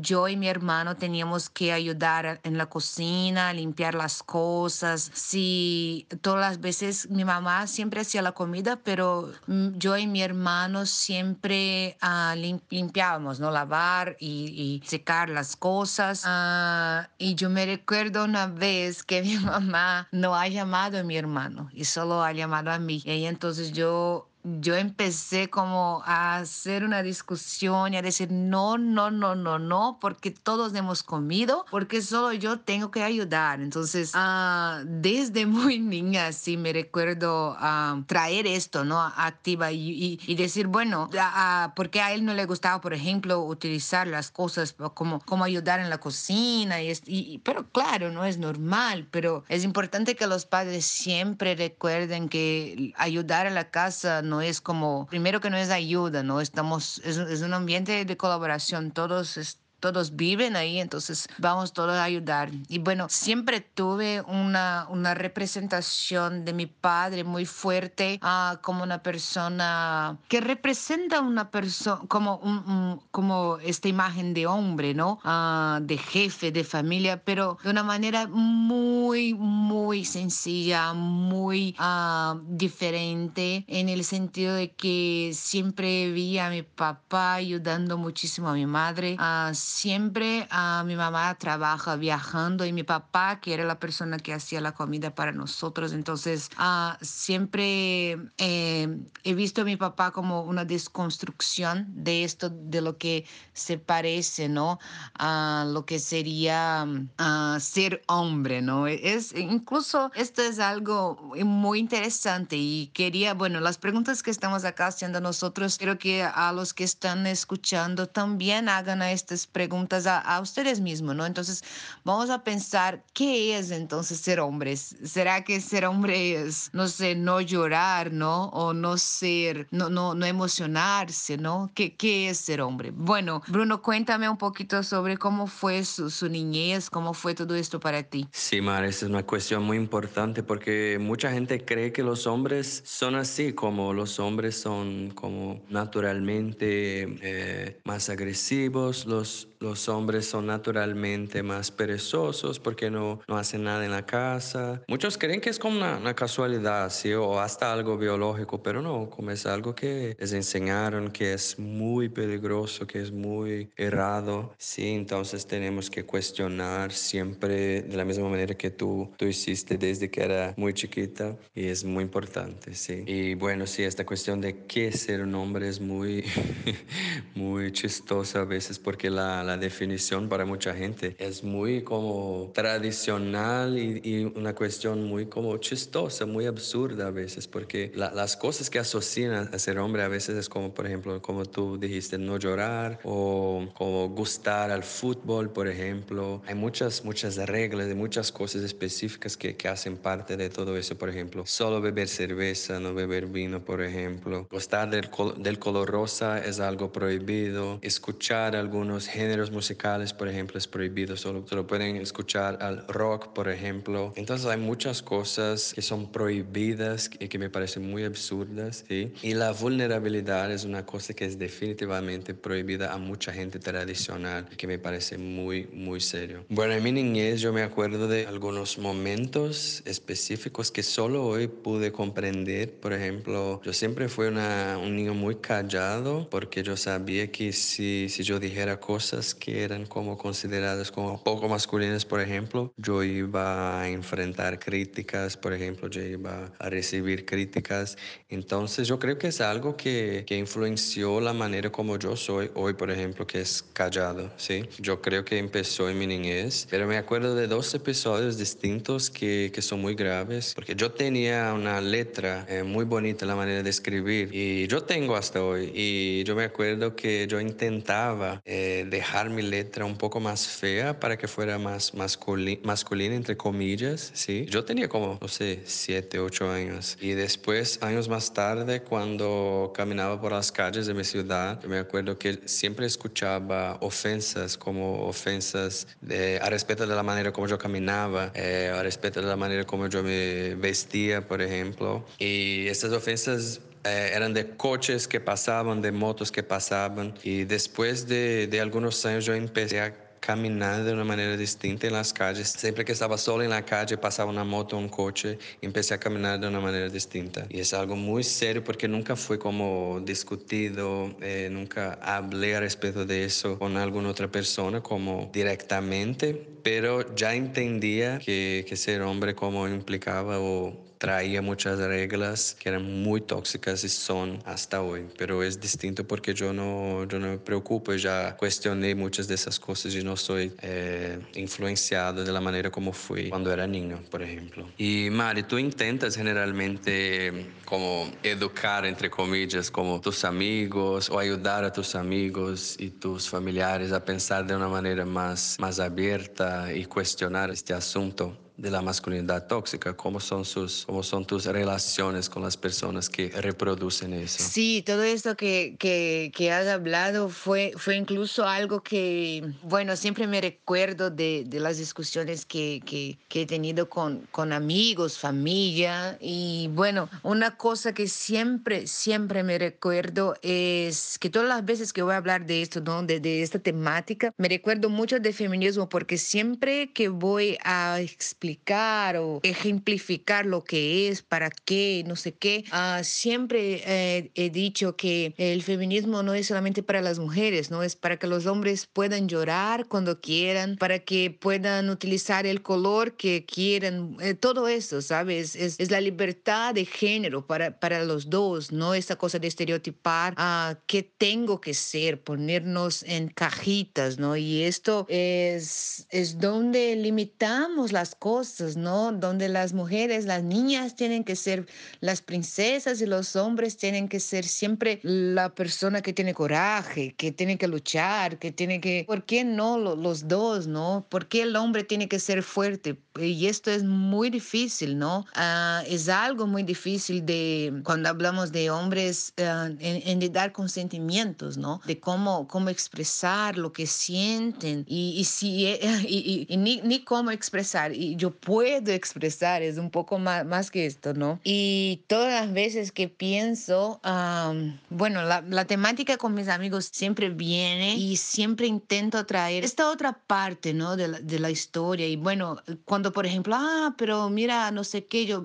yo 0.00 0.28
y 0.28 0.36
mi 0.36 0.48
hermano 0.48 0.96
teníamos 0.96 1.50
que 1.50 1.72
ayudar 1.72 2.40
en 2.44 2.56
la 2.56 2.66
cocina, 2.66 3.52
limpiar 3.52 3.94
las 3.94 4.22
cosas. 4.22 5.10
Sí, 5.12 6.06
todas 6.20 6.40
las 6.40 6.60
veces 6.60 7.10
mi 7.10 7.24
mamá 7.24 7.66
siempre 7.66 8.00
hacía 8.00 8.22
la 8.22 8.32
comida, 8.32 8.80
pero 8.82 9.32
yo 9.46 9.96
y 9.96 10.06
mi 10.06 10.22
hermano 10.22 10.86
siempre 10.86 11.98
uh, 12.02 12.36
limpiábamos, 12.70 13.40
¿no? 13.40 13.50
Lavar 13.50 14.16
y, 14.18 14.80
y 14.82 14.86
secar 14.86 15.28
las 15.28 15.56
cosas. 15.56 16.24
Uh, 16.24 17.06
y 17.18 17.34
yo 17.34 17.50
me 17.50 17.66
recuerdo 17.66 18.24
una 18.24 18.46
vez 18.46 19.02
que 19.02 19.22
mi 19.22 19.36
mamá 19.36 20.08
no 20.12 20.34
ha 20.34 20.48
llamado 20.48 20.98
a 20.98 21.02
mi 21.02 21.16
hermano 21.16 21.68
y 21.72 21.84
solo 21.84 22.22
ha 22.22 22.32
llamado 22.32 22.70
a 22.70 22.78
mí. 22.78 23.02
Y 23.04 23.26
entonces 23.26 23.72
yo 23.72 24.21
yo 24.44 24.74
empecé 24.74 25.48
como 25.48 26.02
a 26.04 26.38
hacer 26.38 26.84
una 26.84 27.02
discusión 27.02 27.94
y 27.94 27.96
a 27.96 28.02
decir, 28.02 28.30
no, 28.30 28.76
no, 28.76 29.10
no, 29.10 29.36
no, 29.36 29.58
no, 29.58 29.98
porque 30.00 30.30
todos 30.30 30.74
hemos 30.74 31.02
comido, 31.02 31.64
porque 31.70 32.02
solo 32.02 32.32
yo 32.32 32.58
tengo 32.58 32.90
que 32.90 33.02
ayudar. 33.02 33.60
Entonces, 33.60 34.12
uh, 34.14 34.84
desde 34.84 35.46
muy 35.52 35.78
niña, 35.78 36.32
sí 36.32 36.56
me 36.56 36.72
recuerdo 36.72 37.52
uh, 37.52 38.02
traer 38.04 38.46
esto, 38.46 38.84
¿no? 38.84 39.00
Activa 39.00 39.70
y, 39.70 39.90
y, 39.90 40.20
y 40.26 40.34
decir, 40.34 40.66
bueno, 40.66 41.08
uh, 41.12 41.70
porque 41.76 42.00
a 42.00 42.12
él 42.12 42.24
no 42.24 42.34
le 42.34 42.44
gustaba, 42.44 42.80
por 42.80 42.94
ejemplo, 42.94 43.40
utilizar 43.44 44.08
las 44.08 44.30
cosas 44.30 44.74
como, 44.94 45.20
como 45.20 45.44
ayudar 45.44 45.78
en 45.78 45.88
la 45.88 45.98
cocina, 45.98 46.82
y, 46.82 46.92
y, 47.06 47.38
pero 47.38 47.68
claro, 47.70 48.10
no 48.10 48.24
es 48.24 48.38
normal, 48.38 49.06
pero 49.10 49.44
es 49.48 49.62
importante 49.62 50.16
que 50.16 50.26
los 50.26 50.46
padres 50.46 50.84
siempre 50.84 51.54
recuerden 51.54 52.28
que 52.28 52.92
ayudar 52.96 53.46
a 53.46 53.50
la 53.50 53.70
casa 53.70 54.22
no 54.31 54.31
es 54.40 54.60
como, 54.60 55.06
primero 55.06 55.40
que 55.40 55.50
no 55.50 55.56
es 55.56 55.70
ayuda, 55.70 56.22
¿no? 56.22 56.40
Estamos, 56.40 57.00
es, 57.04 57.18
es 57.18 57.42
un 57.42 57.54
ambiente 57.54 58.04
de 58.04 58.16
colaboración, 58.16 58.92
todos 58.92 59.36
todos 59.82 60.14
viven 60.14 60.54
ahí, 60.54 60.78
entonces 60.78 61.26
vamos 61.38 61.72
todos 61.72 61.96
a 61.96 62.04
ayudar. 62.04 62.50
Y 62.68 62.78
bueno, 62.78 63.08
siempre 63.10 63.60
tuve 63.60 64.22
una, 64.22 64.86
una 64.88 65.12
representación 65.12 66.44
de 66.44 66.52
mi 66.52 66.66
padre 66.66 67.24
muy 67.24 67.46
fuerte 67.46 68.20
uh, 68.22 68.58
como 68.62 68.84
una 68.84 69.02
persona 69.02 70.16
que 70.28 70.40
representa 70.40 71.20
una 71.20 71.50
persona, 71.50 72.00
como, 72.06 72.36
un, 72.36 72.58
un, 72.58 73.02
como 73.10 73.58
esta 73.58 73.88
imagen 73.88 74.34
de 74.34 74.46
hombre, 74.46 74.94
¿no? 74.94 75.18
Uh, 75.24 75.84
de 75.84 75.98
jefe, 75.98 76.52
de 76.52 76.62
familia, 76.62 77.20
pero 77.24 77.58
de 77.64 77.70
una 77.70 77.82
manera 77.82 78.28
muy, 78.28 79.34
muy 79.34 80.04
sencilla, 80.04 80.92
muy 80.92 81.74
uh, 81.80 82.38
diferente, 82.46 83.64
en 83.66 83.88
el 83.88 84.04
sentido 84.04 84.54
de 84.54 84.70
que 84.70 85.32
siempre 85.34 86.12
vi 86.12 86.38
a 86.38 86.50
mi 86.50 86.62
papá 86.62 87.34
ayudando 87.34 87.98
muchísimo 87.98 88.48
a 88.48 88.54
mi 88.54 88.66
madre. 88.66 89.16
Uh, 89.18 89.52
siempre 89.72 90.48
uh, 90.52 90.84
mi 90.84 90.96
mamá 90.96 91.34
trabaja 91.36 91.96
viajando 91.96 92.66
y 92.66 92.72
mi 92.72 92.82
papá, 92.82 93.40
que 93.40 93.54
era 93.54 93.64
la 93.64 93.78
persona 93.78 94.18
que 94.18 94.34
hacía 94.34 94.60
la 94.60 94.72
comida 94.72 95.14
para 95.14 95.32
nosotros, 95.32 95.92
entonces 95.92 96.50
uh, 96.58 96.92
siempre 97.00 98.18
eh, 98.36 98.98
he 99.24 99.34
visto 99.34 99.62
a 99.62 99.64
mi 99.64 99.76
papá 99.76 100.10
como 100.10 100.42
una 100.42 100.64
desconstrucción 100.64 101.86
de 101.88 102.24
esto, 102.24 102.50
de 102.50 102.82
lo 102.82 102.98
que 102.98 103.24
se 103.54 103.78
parece, 103.78 104.48
¿no? 104.48 104.78
A 105.14 105.64
lo 105.66 105.86
que 105.86 105.98
sería 105.98 106.86
uh, 106.86 107.58
ser 107.58 108.02
hombre, 108.08 108.60
¿no? 108.60 108.86
Es, 108.86 109.32
incluso 109.32 110.10
esto 110.14 110.42
es 110.42 110.58
algo 110.58 111.32
muy 111.44 111.78
interesante 111.78 112.56
y 112.56 112.90
quería, 112.92 113.32
bueno, 113.32 113.60
las 113.60 113.78
preguntas 113.78 114.22
que 114.22 114.30
estamos 114.30 114.64
acá 114.64 114.88
haciendo 114.88 115.20
nosotros, 115.20 115.78
creo 115.78 115.98
que 115.98 116.22
a 116.22 116.52
los 116.52 116.74
que 116.74 116.84
están 116.84 117.26
escuchando 117.26 118.06
también 118.06 118.68
hagan 118.68 119.00
estas 119.00 119.46
preguntas 119.46 119.61
preguntas 119.62 120.08
a, 120.08 120.40
ustedes 120.40 120.80
mismos, 120.80 121.14
¿no? 121.14 121.24
Entonces, 121.24 121.62
vamos 122.02 122.30
a 122.30 122.42
pensar, 122.42 123.04
¿qué 123.12 123.56
es 123.56 123.70
entonces 123.70 124.18
ser 124.18 124.40
hombres? 124.40 124.96
¿Será 125.04 125.44
que 125.44 125.60
ser 125.60 125.84
hombre 125.84 126.34
es, 126.34 126.70
no 126.72 126.88
sé, 126.88 127.14
no 127.14 127.40
llorar, 127.40 128.12
¿no? 128.12 128.46
O 128.46 128.74
no 128.74 128.98
ser, 128.98 129.68
no, 129.70 129.88
no, 129.88 130.14
no 130.14 130.26
emocionarse, 130.26 131.36
¿no? 131.38 131.70
¿Qué, 131.76 131.94
¿Qué 131.94 132.28
es 132.28 132.38
ser 132.38 132.60
hombre? 132.60 132.90
Bueno, 132.92 133.40
Bruno, 133.46 133.82
cuéntame 133.82 134.28
un 134.28 134.36
poquito 134.36 134.82
sobre 134.82 135.16
cómo 135.16 135.46
fue 135.46 135.84
su, 135.84 136.10
su 136.10 136.28
niñez, 136.28 136.90
cómo 136.90 137.14
fue 137.14 137.36
todo 137.36 137.54
esto 137.54 137.78
para 137.78 138.02
ti. 138.02 138.26
Sí, 138.32 138.60
Mar, 138.60 138.84
esa 138.84 139.06
es 139.06 139.10
una 139.10 139.24
cuestión 139.24 139.62
muy 139.62 139.76
importante 139.76 140.42
porque 140.42 140.98
mucha 141.00 141.30
gente 141.30 141.64
cree 141.64 141.92
que 141.92 142.02
los 142.02 142.26
hombres 142.26 142.82
son 142.84 143.14
así, 143.14 143.52
como 143.52 143.92
los 143.92 144.18
hombres 144.18 144.56
son 144.56 145.12
como 145.14 145.62
naturalmente 145.68 147.16
eh, 147.22 147.80
más 147.84 148.08
agresivos, 148.08 149.06
los 149.06 149.51
los 149.62 149.88
hombres 149.88 150.26
son 150.26 150.46
naturalmente 150.46 151.42
más 151.42 151.70
perezosos 151.70 152.58
porque 152.58 152.90
no, 152.90 153.20
no 153.28 153.38
hacen 153.38 153.62
nada 153.62 153.84
en 153.84 153.92
la 153.92 154.04
casa. 154.04 154.82
Muchos 154.88 155.16
creen 155.16 155.40
que 155.40 155.50
es 155.50 155.58
como 155.58 155.76
una, 155.76 156.14
casualidad, 156.14 156.90
¿sí? 156.90 157.12
O 157.14 157.38
hasta 157.40 157.72
algo 157.72 157.96
biológico, 157.96 158.62
pero 158.62 158.82
no, 158.82 159.08
como 159.08 159.30
es 159.30 159.46
algo 159.46 159.74
que 159.74 160.16
les 160.18 160.32
enseñaron 160.32 161.10
que 161.10 161.32
es 161.32 161.58
muy 161.58 162.08
peligroso, 162.08 162.86
que 162.86 163.00
es 163.00 163.12
muy 163.12 163.70
errado, 163.76 164.54
¿sí? 164.58 164.88
Entonces 164.88 165.46
tenemos 165.46 165.88
que 165.88 166.04
cuestionar 166.04 166.92
siempre 166.92 167.82
de 167.82 167.96
la 167.96 168.04
misma 168.04 168.28
manera 168.28 168.54
que 168.54 168.70
tú, 168.70 169.12
tú 169.16 169.26
hiciste 169.26 169.78
desde 169.78 170.10
que 170.10 170.22
era 170.22 170.54
muy 170.56 170.74
chiquita 170.74 171.36
y 171.54 171.66
es 171.66 171.84
muy 171.84 172.02
importante, 172.02 172.74
¿sí? 172.74 173.04
Y 173.06 173.34
bueno, 173.34 173.66
sí, 173.66 173.84
esta 173.84 174.04
cuestión 174.04 174.40
de 174.40 174.66
qué 174.66 174.90
ser 174.90 175.22
un 175.22 175.34
hombre 175.36 175.68
es 175.68 175.80
muy, 175.80 176.24
muy 177.36 177.70
chistosa 177.72 178.40
a 178.40 178.44
veces 178.44 178.78
porque 178.78 179.08
la 179.08 179.51
la 179.52 179.58
definición 179.58 180.30
para 180.30 180.46
mucha 180.46 180.74
gente 180.74 181.14
es 181.18 181.44
muy 181.44 181.82
como 181.82 182.50
tradicional 182.54 183.76
y, 183.78 184.00
y 184.02 184.24
una 184.24 184.54
cuestión 184.54 185.04
muy 185.04 185.26
como 185.26 185.58
chistosa, 185.58 186.24
muy 186.24 186.46
absurda 186.46 187.08
a 187.08 187.10
veces, 187.10 187.46
porque 187.46 187.92
la, 187.94 188.10
las 188.12 188.34
cosas 188.34 188.70
que 188.70 188.78
asocian 188.78 189.50
a 189.52 189.58
ser 189.58 189.78
hombre 189.78 190.02
a 190.02 190.08
veces 190.08 190.36
es 190.36 190.48
como, 190.48 190.72
por 190.72 190.86
ejemplo, 190.86 191.20
como 191.20 191.44
tú 191.44 191.76
dijiste, 191.78 192.16
no 192.16 192.38
llorar 192.38 192.98
o 193.04 193.68
como 193.74 194.08
gustar 194.08 194.70
al 194.70 194.82
fútbol, 194.82 195.50
por 195.50 195.68
ejemplo. 195.68 196.40
Hay 196.46 196.54
muchas, 196.54 197.04
muchas 197.04 197.36
reglas 197.36 197.90
y 197.90 197.94
muchas 197.94 198.32
cosas 198.32 198.62
específicas 198.62 199.36
que, 199.36 199.54
que 199.54 199.68
hacen 199.68 199.98
parte 199.98 200.38
de 200.38 200.48
todo 200.48 200.78
eso, 200.78 200.96
por 200.96 201.10
ejemplo, 201.10 201.44
solo 201.44 201.82
beber 201.82 202.08
cerveza, 202.08 202.80
no 202.80 202.94
beber 202.94 203.26
vino, 203.26 203.62
por 203.62 203.82
ejemplo. 203.82 204.46
Gustar 204.50 204.88
del, 204.88 205.10
del 205.36 205.58
color 205.58 205.90
rosa 205.90 206.38
es 206.38 206.58
algo 206.58 206.90
prohibido. 206.90 207.78
Escuchar 207.82 208.56
algunos 208.56 209.08
géneros 209.08 209.41
musicales, 209.50 210.12
por 210.12 210.28
ejemplo, 210.28 210.58
es 210.58 210.66
prohibido, 210.66 211.16
solo, 211.16 211.44
solo 211.46 211.66
pueden 211.66 211.96
escuchar 211.96 212.58
al 212.62 212.86
rock, 212.88 213.32
por 213.32 213.48
ejemplo. 213.48 214.12
Entonces 214.16 214.46
hay 214.46 214.58
muchas 214.58 215.02
cosas 215.02 215.72
que 215.74 215.82
son 215.82 216.10
prohibidas 216.10 217.10
y 217.18 217.28
que 217.28 217.38
me 217.38 217.50
parecen 217.50 217.90
muy 217.90 218.04
absurdas, 218.04 218.84
¿sí? 218.88 219.12
Y 219.22 219.34
la 219.34 219.52
vulnerabilidad 219.52 220.50
es 220.52 220.64
una 220.64 220.84
cosa 220.86 221.14
que 221.14 221.24
es 221.24 221.38
definitivamente 221.38 222.34
prohibida 222.34 222.92
a 222.92 222.98
mucha 222.98 223.32
gente 223.32 223.58
tradicional, 223.58 224.48
que 224.56 224.66
me 224.66 224.78
parece 224.78 225.18
muy, 225.18 225.66
muy 225.72 226.00
serio. 226.00 226.44
Bueno, 226.48 226.74
en 226.74 226.82
mi 226.82 226.92
niñez 226.92 227.40
yo 227.40 227.52
me 227.52 227.62
acuerdo 227.62 228.08
de 228.08 228.26
algunos 228.26 228.78
momentos 228.78 229.82
específicos 229.84 230.70
que 230.70 230.82
solo 230.82 231.24
hoy 231.24 231.48
pude 231.48 231.92
comprender. 231.92 232.72
Por 232.74 232.92
ejemplo, 232.92 233.60
yo 233.64 233.72
siempre 233.72 234.08
fui 234.08 234.26
una, 234.26 234.78
un 234.82 234.96
niño 234.96 235.14
muy 235.14 235.36
callado 235.36 236.28
porque 236.30 236.62
yo 236.62 236.76
sabía 236.76 237.30
que 237.30 237.52
si, 237.52 238.08
si 238.08 238.22
yo 238.22 238.38
dijera 238.38 238.80
cosas 238.80 239.31
que 239.34 239.62
eran 239.62 239.86
como 239.86 240.18
consideradas 240.18 240.90
como 240.90 241.22
poco 241.22 241.48
masculinas, 241.48 242.04
por 242.04 242.20
ejemplo, 242.20 242.72
yo 242.76 243.02
iba 243.02 243.80
a 243.80 243.88
enfrentar 243.88 244.58
críticas, 244.58 245.36
por 245.36 245.52
ejemplo, 245.52 245.88
yo 245.88 246.02
iba 246.02 246.52
a 246.58 246.70
recibir 246.70 247.24
críticas. 247.24 247.96
Entonces 248.28 248.88
yo 248.88 248.98
creo 248.98 249.18
que 249.18 249.28
es 249.28 249.40
algo 249.40 249.76
que, 249.76 250.24
que 250.26 250.36
influenció 250.36 251.20
la 251.20 251.32
manera 251.32 251.70
como 251.70 251.98
yo 251.98 252.16
soy 252.16 252.50
hoy, 252.54 252.74
por 252.74 252.90
ejemplo, 252.90 253.26
que 253.26 253.40
es 253.40 253.62
callado, 253.72 254.30
¿sí? 254.36 254.64
Yo 254.78 255.00
creo 255.00 255.24
que 255.24 255.38
empezó 255.38 255.88
en 255.88 255.98
mi 255.98 256.06
niñez, 256.06 256.66
pero 256.70 256.86
me 256.86 256.96
acuerdo 256.96 257.34
de 257.34 257.46
dos 257.46 257.74
episodios 257.74 258.38
distintos 258.38 259.10
que, 259.10 259.50
que 259.54 259.62
son 259.62 259.80
muy 259.80 259.94
graves, 259.94 260.52
porque 260.54 260.74
yo 260.74 260.92
tenía 260.92 261.52
una 261.52 261.80
letra 261.80 262.46
eh, 262.48 262.62
muy 262.62 262.84
bonita, 262.84 263.26
la 263.26 263.36
manera 263.36 263.62
de 263.62 263.70
escribir, 263.70 264.30
y 264.32 264.66
yo 264.66 264.82
tengo 264.82 265.16
hasta 265.16 265.42
hoy, 265.42 265.70
y 265.74 266.24
yo 266.24 266.34
me 266.34 266.44
acuerdo 266.44 266.96
que 266.96 267.26
yo 267.26 267.40
intentaba 267.40 268.40
eh, 268.44 268.86
dejar 268.88 269.11
mi 269.30 269.42
letra 269.42 269.84
un 269.84 269.96
poco 269.96 270.20
más 270.20 270.46
fea 270.46 270.98
para 270.98 271.18
que 271.18 271.28
fuera 271.28 271.58
más 271.58 271.92
masculina, 271.94 273.14
entre 273.14 273.36
comillas, 273.36 274.10
¿sí? 274.14 274.46
Yo 274.48 274.64
tenía 274.64 274.88
como, 274.88 275.18
no 275.20 275.28
sé, 275.28 275.60
siete, 275.66 276.18
ocho 276.18 276.50
años, 276.50 276.96
y 277.00 277.10
después, 277.10 277.82
años 277.82 278.08
más 278.08 278.32
tarde, 278.32 278.82
cuando 278.82 279.72
caminaba 279.74 280.20
por 280.20 280.32
las 280.32 280.50
calles 280.50 280.86
de 280.86 280.94
mi 280.94 281.04
ciudad, 281.04 281.62
me 281.64 281.78
acuerdo 281.78 282.18
que 282.18 282.40
siempre 282.46 282.86
escuchaba 282.86 283.76
ofensas 283.80 284.56
como 284.56 285.06
ofensas 285.06 285.86
de, 286.00 286.38
a 286.40 286.48
respecto 286.48 286.86
de 286.86 286.94
la 286.94 287.02
manera 287.02 287.32
como 287.32 287.46
yo 287.46 287.58
caminaba, 287.58 288.32
eh, 288.34 288.72
a 288.74 288.82
respecto 288.82 289.20
de 289.20 289.26
la 289.26 289.36
manera 289.36 289.64
como 289.64 289.88
yo 289.88 290.02
me 290.02 290.54
vestía, 290.54 291.26
por 291.26 291.42
ejemplo. 291.42 292.04
Y 292.18 292.66
estas 292.68 292.92
ofensas 292.92 293.60
eh, 293.84 294.12
eran 294.14 294.34
de 294.34 294.56
coches 294.56 295.08
que 295.08 295.20
pasaban, 295.20 295.82
de 295.82 295.92
motos 295.92 296.30
que 296.30 296.42
pasaban. 296.42 297.14
Y 297.22 297.44
después 297.44 298.06
de, 298.06 298.46
de 298.46 298.60
algunos 298.60 299.04
años 299.06 299.24
yo 299.24 299.34
empecé 299.34 299.80
a 299.80 300.12
caminar 300.22 300.84
de 300.84 300.92
una 300.92 301.02
manera 301.02 301.36
distinta 301.36 301.88
en 301.88 301.94
las 301.94 302.12
calles. 302.12 302.48
Siempre 302.48 302.84
que 302.84 302.92
estaba 302.92 303.18
solo 303.18 303.42
en 303.42 303.50
la 303.50 303.64
calle, 303.64 303.98
pasaba 303.98 304.30
una 304.30 304.44
moto 304.44 304.76
o 304.76 304.78
un 304.78 304.88
coche, 304.88 305.36
empecé 305.60 305.94
a 305.94 305.98
caminar 305.98 306.38
de 306.38 306.46
una 306.46 306.60
manera 306.60 306.88
distinta. 306.88 307.44
Y 307.50 307.58
es 307.58 307.74
algo 307.74 307.96
muy 307.96 308.22
serio 308.22 308.62
porque 308.62 308.86
nunca 308.86 309.16
fue 309.16 309.38
como 309.40 310.00
discutido, 310.04 311.12
eh, 311.20 311.48
nunca 311.50 311.98
hablé 312.00 312.54
al 312.54 312.62
respecto 312.62 313.04
de 313.04 313.24
eso 313.24 313.58
con 313.58 313.76
alguna 313.76 314.10
otra 314.10 314.28
persona 314.28 314.80
como 314.80 315.28
directamente, 315.32 316.34
pero 316.62 317.14
ya 317.16 317.34
entendía 317.34 318.20
que, 318.20 318.64
que 318.68 318.76
ser 318.76 319.02
hombre 319.02 319.34
como 319.34 319.66
implicaba 319.66 320.38
o 320.38 320.81
traía 321.02 321.42
muchas 321.42 321.80
reglas 321.80 322.56
que 322.60 322.68
eran 322.68 323.02
muy 323.02 323.22
tóxicas 323.22 323.82
y 323.82 323.88
son 323.88 324.38
hasta 324.44 324.82
hoy, 324.82 325.08
pero 325.18 325.42
es 325.42 325.60
distinto 325.60 326.06
porque 326.06 326.32
yo 326.32 326.52
no, 326.52 327.08
yo 327.08 327.18
no 327.18 327.26
me 327.26 327.38
preocupo, 327.38 327.92
ya 327.94 328.36
cuestioné 328.36 328.94
muchas 328.94 329.26
de 329.26 329.34
esas 329.34 329.58
cosas 329.58 329.92
y 329.96 330.04
no 330.04 330.16
soy 330.16 330.52
eh, 330.62 331.18
influenciado 331.34 332.22
de 332.22 332.30
la 332.30 332.40
manera 332.40 332.70
como 332.70 332.92
fui 332.92 333.30
cuando 333.30 333.52
era 333.52 333.66
niño, 333.66 334.00
por 334.12 334.22
ejemplo. 334.22 334.68
Y 334.78 335.08
Mari, 335.10 335.42
tú 335.42 335.58
intentas 335.58 336.14
generalmente 336.14 337.50
como 337.64 338.08
educar, 338.22 338.86
entre 338.86 339.10
comillas, 339.10 339.72
como 339.72 340.00
tus 340.00 340.24
amigos 340.24 341.10
o 341.10 341.18
ayudar 341.18 341.64
a 341.64 341.72
tus 341.72 341.96
amigos 341.96 342.76
y 342.78 342.90
tus 342.90 343.28
familiares 343.28 343.90
a 343.90 344.04
pensar 344.04 344.46
de 344.46 344.54
una 344.54 344.68
manera 344.68 345.04
más, 345.04 345.56
más 345.58 345.80
abierta 345.80 346.72
y 346.72 346.84
cuestionar 346.84 347.50
este 347.50 347.74
asunto 347.74 348.38
de 348.62 348.70
la 348.70 348.80
masculinidad 348.80 349.48
tóxica, 349.48 349.96
cómo 349.96 350.20
son, 350.20 350.44
sus, 350.44 350.86
cómo 350.86 351.02
son 351.02 351.24
tus 351.24 351.46
relaciones 351.46 352.30
con 352.30 352.44
las 352.44 352.56
personas 352.56 353.10
que 353.10 353.28
reproducen 353.28 354.12
eso. 354.12 354.40
Sí, 354.40 354.84
todo 354.86 355.02
esto 355.02 355.36
que, 355.36 355.74
que, 355.80 356.30
que 356.32 356.52
has 356.52 356.68
hablado 356.68 357.28
fue, 357.28 357.72
fue 357.76 357.96
incluso 357.96 358.46
algo 358.46 358.80
que, 358.80 359.52
bueno, 359.64 359.96
siempre 359.96 360.28
me 360.28 360.40
recuerdo 360.40 361.10
de, 361.10 361.42
de 361.44 361.58
las 361.58 361.78
discusiones 361.78 362.46
que, 362.46 362.80
que, 362.86 363.18
que, 363.28 363.42
he 363.42 363.46
tenido 363.46 363.88
con, 363.90 364.28
con 364.30 364.52
amigos, 364.52 365.18
familia, 365.18 366.16
y 366.20 366.70
bueno, 366.72 367.10
una 367.24 367.56
cosa 367.56 367.92
que 367.92 368.06
siempre, 368.06 368.86
siempre 368.86 369.42
me 369.42 369.58
recuerdo 369.58 370.36
es 370.40 371.18
que 371.18 371.30
todas 371.30 371.48
las 371.48 371.64
veces 371.64 371.92
que 371.92 372.02
voy 372.02 372.14
a 372.14 372.18
hablar 372.18 372.46
de 372.46 372.62
esto, 372.62 372.80
¿no? 372.80 373.02
de, 373.02 373.18
de 373.18 373.42
esta 373.42 373.58
temática, 373.58 374.32
me 374.36 374.48
recuerdo 374.48 374.88
mucho 374.88 375.18
de 375.18 375.32
feminismo 375.32 375.88
porque 375.88 376.16
siempre 376.16 376.92
que 376.92 377.08
voy 377.08 377.58
a 377.64 377.98
explicar 378.00 378.51
explicar 378.52 379.16
o 379.16 379.40
ejemplificar 379.42 380.46
lo 380.46 380.62
que 380.62 381.08
es, 381.08 381.22
para 381.22 381.50
qué, 381.50 382.04
no 382.06 382.16
sé 382.16 382.32
qué. 382.32 382.64
Uh, 382.72 383.02
siempre 383.02 383.82
eh, 383.86 384.30
he 384.34 384.50
dicho 384.50 384.96
que 384.96 385.34
el 385.38 385.62
feminismo 385.62 386.22
no 386.22 386.34
es 386.34 386.46
solamente 386.46 386.82
para 386.82 387.00
las 387.00 387.18
mujeres, 387.18 387.70
no 387.70 387.82
es 387.82 387.96
para 387.96 388.18
que 388.18 388.26
los 388.26 388.46
hombres 388.46 388.86
puedan 388.92 389.28
llorar 389.28 389.86
cuando 389.86 390.20
quieran, 390.20 390.76
para 390.76 390.98
que 390.98 391.30
puedan 391.30 391.88
utilizar 391.88 392.46
el 392.46 392.62
color 392.62 393.16
que 393.16 393.44
quieran, 393.44 394.16
eh, 394.20 394.34
todo 394.34 394.68
eso, 394.68 395.00
¿sabes? 395.00 395.56
Es, 395.56 395.80
es, 395.80 395.90
la 395.90 396.00
libertad 396.00 396.74
de 396.74 396.84
género 396.84 397.46
para, 397.46 397.78
para 397.78 398.04
los 398.04 398.28
dos, 398.28 398.72
no 398.72 398.94
esa 398.94 399.16
cosa 399.16 399.38
de 399.38 399.48
estereotipar 399.48 400.34
a 400.36 400.74
uh, 400.74 400.82
qué 400.86 401.02
tengo 401.02 401.60
que 401.60 401.74
ser, 401.74 402.22
ponernos 402.22 403.02
en 403.02 403.28
cajitas, 403.28 404.18
¿no? 404.18 404.36
Y 404.36 404.62
esto 404.62 405.06
es, 405.08 406.06
es 406.10 406.38
donde 406.38 406.96
limitamos 406.96 407.92
las 407.92 408.14
cosas 408.14 408.31
¿no? 408.76 409.12
Donde 409.12 409.48
las 409.48 409.72
mujeres, 409.72 410.24
las 410.24 410.42
niñas 410.42 410.96
tienen 410.96 411.24
que 411.24 411.36
ser 411.36 411.66
las 412.00 412.22
princesas 412.22 413.00
y 413.00 413.06
los 413.06 413.36
hombres 413.36 413.76
tienen 413.76 414.08
que 414.08 414.20
ser 414.20 414.44
siempre 414.44 415.00
la 415.02 415.54
persona 415.54 416.00
que 416.02 416.12
tiene 416.12 416.34
coraje, 416.34 417.14
que 417.14 417.32
tiene 417.32 417.58
que 417.58 417.68
luchar, 417.68 418.38
que 418.38 418.52
tiene 418.52 418.80
que... 418.80 419.04
¿Por 419.06 419.24
qué 419.24 419.44
no 419.44 419.78
los 419.78 420.28
dos, 420.28 420.66
no? 420.66 421.06
¿Por 421.08 421.26
qué 421.26 421.42
el 421.42 421.56
hombre 421.56 421.84
tiene 421.84 422.08
que 422.08 422.18
ser 422.18 422.42
fuerte? 422.42 422.98
Y 423.20 423.46
esto 423.46 423.70
es 423.70 423.84
muy 423.84 424.30
difícil, 424.30 424.98
¿no? 424.98 425.26
Uh, 425.36 425.84
es 425.86 426.08
algo 426.08 426.46
muy 426.46 426.62
difícil 426.62 427.24
de, 427.26 427.82
cuando 427.84 428.08
hablamos 428.08 428.52
de 428.52 428.70
hombres, 428.70 429.34
uh, 429.38 429.66
en, 429.78 430.22
en, 430.22 430.32
dar 430.32 430.52
consentimientos, 430.52 431.58
¿no? 431.58 431.80
De 431.84 432.00
cómo, 432.00 432.48
cómo 432.48 432.70
expresar 432.70 433.58
lo 433.58 433.72
que 433.72 433.86
sienten 433.86 434.84
y, 434.88 435.14
y, 435.18 435.24
si, 435.24 435.66
y, 436.08 436.16
y, 436.16 436.46
y 436.48 436.56
ni, 436.56 436.80
ni 436.82 437.04
cómo 437.04 437.30
expresar. 437.30 437.92
Y 437.92 438.16
yo 438.22 438.30
puedo 438.30 438.92
expresar, 438.92 439.62
es 439.62 439.78
un 439.78 439.90
poco 439.90 440.16
más, 440.16 440.46
más 440.46 440.70
que 440.70 440.86
esto, 440.86 441.12
¿no? 441.12 441.40
Y 441.42 442.04
todas 442.06 442.32
las 442.32 442.52
veces 442.52 442.92
que 442.92 443.08
pienso, 443.08 444.00
um, 444.04 444.78
bueno, 444.90 445.24
la, 445.24 445.40
la, 445.40 445.64
temática 445.64 446.16
con 446.16 446.32
mis 446.32 446.46
amigos 446.46 446.88
siempre 446.92 447.30
viene 447.30 447.96
y 447.96 448.16
siempre 448.16 448.68
intento 448.68 449.26
traer 449.26 449.64
esta 449.64 449.90
otra 449.90 450.12
parte, 450.12 450.72
¿no? 450.72 450.94
De 450.94 451.08
la, 451.08 451.18
de 451.18 451.40
la 451.40 451.50
historia. 451.50 452.06
Y 452.06 452.14
bueno, 452.14 452.62
cuando 452.84 453.12
por 453.12 453.26
ejemplo, 453.26 453.56
ah, 453.58 453.96
pero 453.98 454.30
mira, 454.30 454.70
no 454.70 454.84
sé 454.84 455.04
qué, 455.04 455.26
yo, 455.26 455.44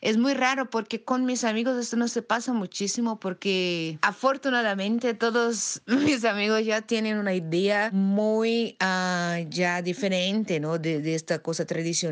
es 0.00 0.16
muy 0.16 0.34
raro 0.34 0.68
porque 0.70 1.04
con 1.04 1.24
mis 1.24 1.44
amigos 1.44 1.78
esto 1.78 1.96
no 1.96 2.08
se 2.08 2.22
pasa 2.22 2.52
muchísimo 2.52 3.20
porque 3.20 3.96
afortunadamente 4.02 5.14
todos 5.14 5.82
mis 5.86 6.24
amigos 6.24 6.64
ya 6.64 6.82
tienen 6.82 7.16
una 7.18 7.34
idea 7.34 7.90
muy 7.92 8.76
uh, 8.82 9.48
ya 9.50 9.82
diferente, 9.82 10.58
¿no? 10.58 10.78
De, 10.78 11.00
de 11.00 11.14
esta 11.14 11.38
cosa 11.38 11.64
tradicional 11.64 12.07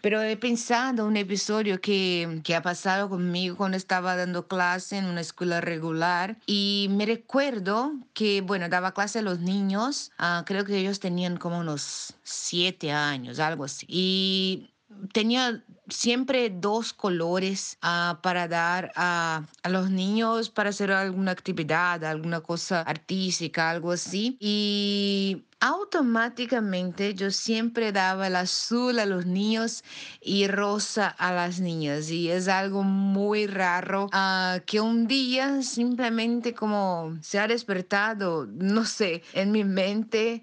pero 0.00 0.22
he 0.22 0.36
pensado 0.36 1.06
un 1.06 1.16
episodio 1.16 1.80
que, 1.80 2.40
que 2.44 2.54
ha 2.54 2.62
pasado 2.62 3.08
conmigo 3.08 3.56
cuando 3.56 3.76
estaba 3.76 4.16
dando 4.16 4.46
clase 4.46 4.98
en 4.98 5.06
una 5.06 5.20
escuela 5.20 5.60
regular 5.60 6.36
y 6.46 6.88
me 6.90 7.06
recuerdo 7.06 7.92
que, 8.14 8.40
bueno, 8.40 8.68
daba 8.68 8.92
clase 8.92 9.20
a 9.20 9.22
los 9.22 9.40
niños, 9.40 10.12
uh, 10.18 10.44
creo 10.44 10.64
que 10.64 10.78
ellos 10.78 11.00
tenían 11.00 11.36
como 11.36 11.58
unos 11.58 12.14
siete 12.22 12.92
años, 12.92 13.38
algo 13.38 13.64
así. 13.64 13.86
Y 13.88 14.70
tenía 15.12 15.62
siempre 15.88 16.50
dos 16.50 16.92
colores 16.92 17.78
uh, 17.82 18.20
para 18.22 18.48
dar 18.48 18.92
a, 18.94 19.44
a, 19.62 19.68
los 19.68 19.90
niños 19.90 20.50
para 20.50 20.70
hacer 20.70 20.92
alguna 20.92 21.32
actividad, 21.32 22.04
alguna 22.04 22.40
cosa 22.40 22.82
artística, 22.82 23.70
algo 23.70 23.92
así. 23.92 24.36
Y 24.40 25.44
automáticamente 25.62 27.14
yo 27.14 27.30
siempre 27.30 27.92
daba 27.92 28.26
el 28.26 28.34
azul 28.34 28.98
a 28.98 29.06
los 29.06 29.26
niños 29.26 29.84
y 30.20 30.48
rosa 30.48 31.06
a 31.06 31.32
las 31.32 31.60
niñas. 31.60 32.10
Y 32.10 32.30
es 32.30 32.48
algo 32.48 32.82
muy 32.82 33.46
raro 33.46 34.06
uh, 34.06 34.60
que 34.66 34.80
un 34.80 35.06
día 35.06 35.62
simplemente 35.62 36.52
como 36.52 37.16
se 37.22 37.38
ha 37.38 37.46
despertado, 37.46 38.46
no 38.46 38.84
sé, 38.84 39.22
en 39.34 39.52
mi 39.52 39.62
mente 39.62 40.42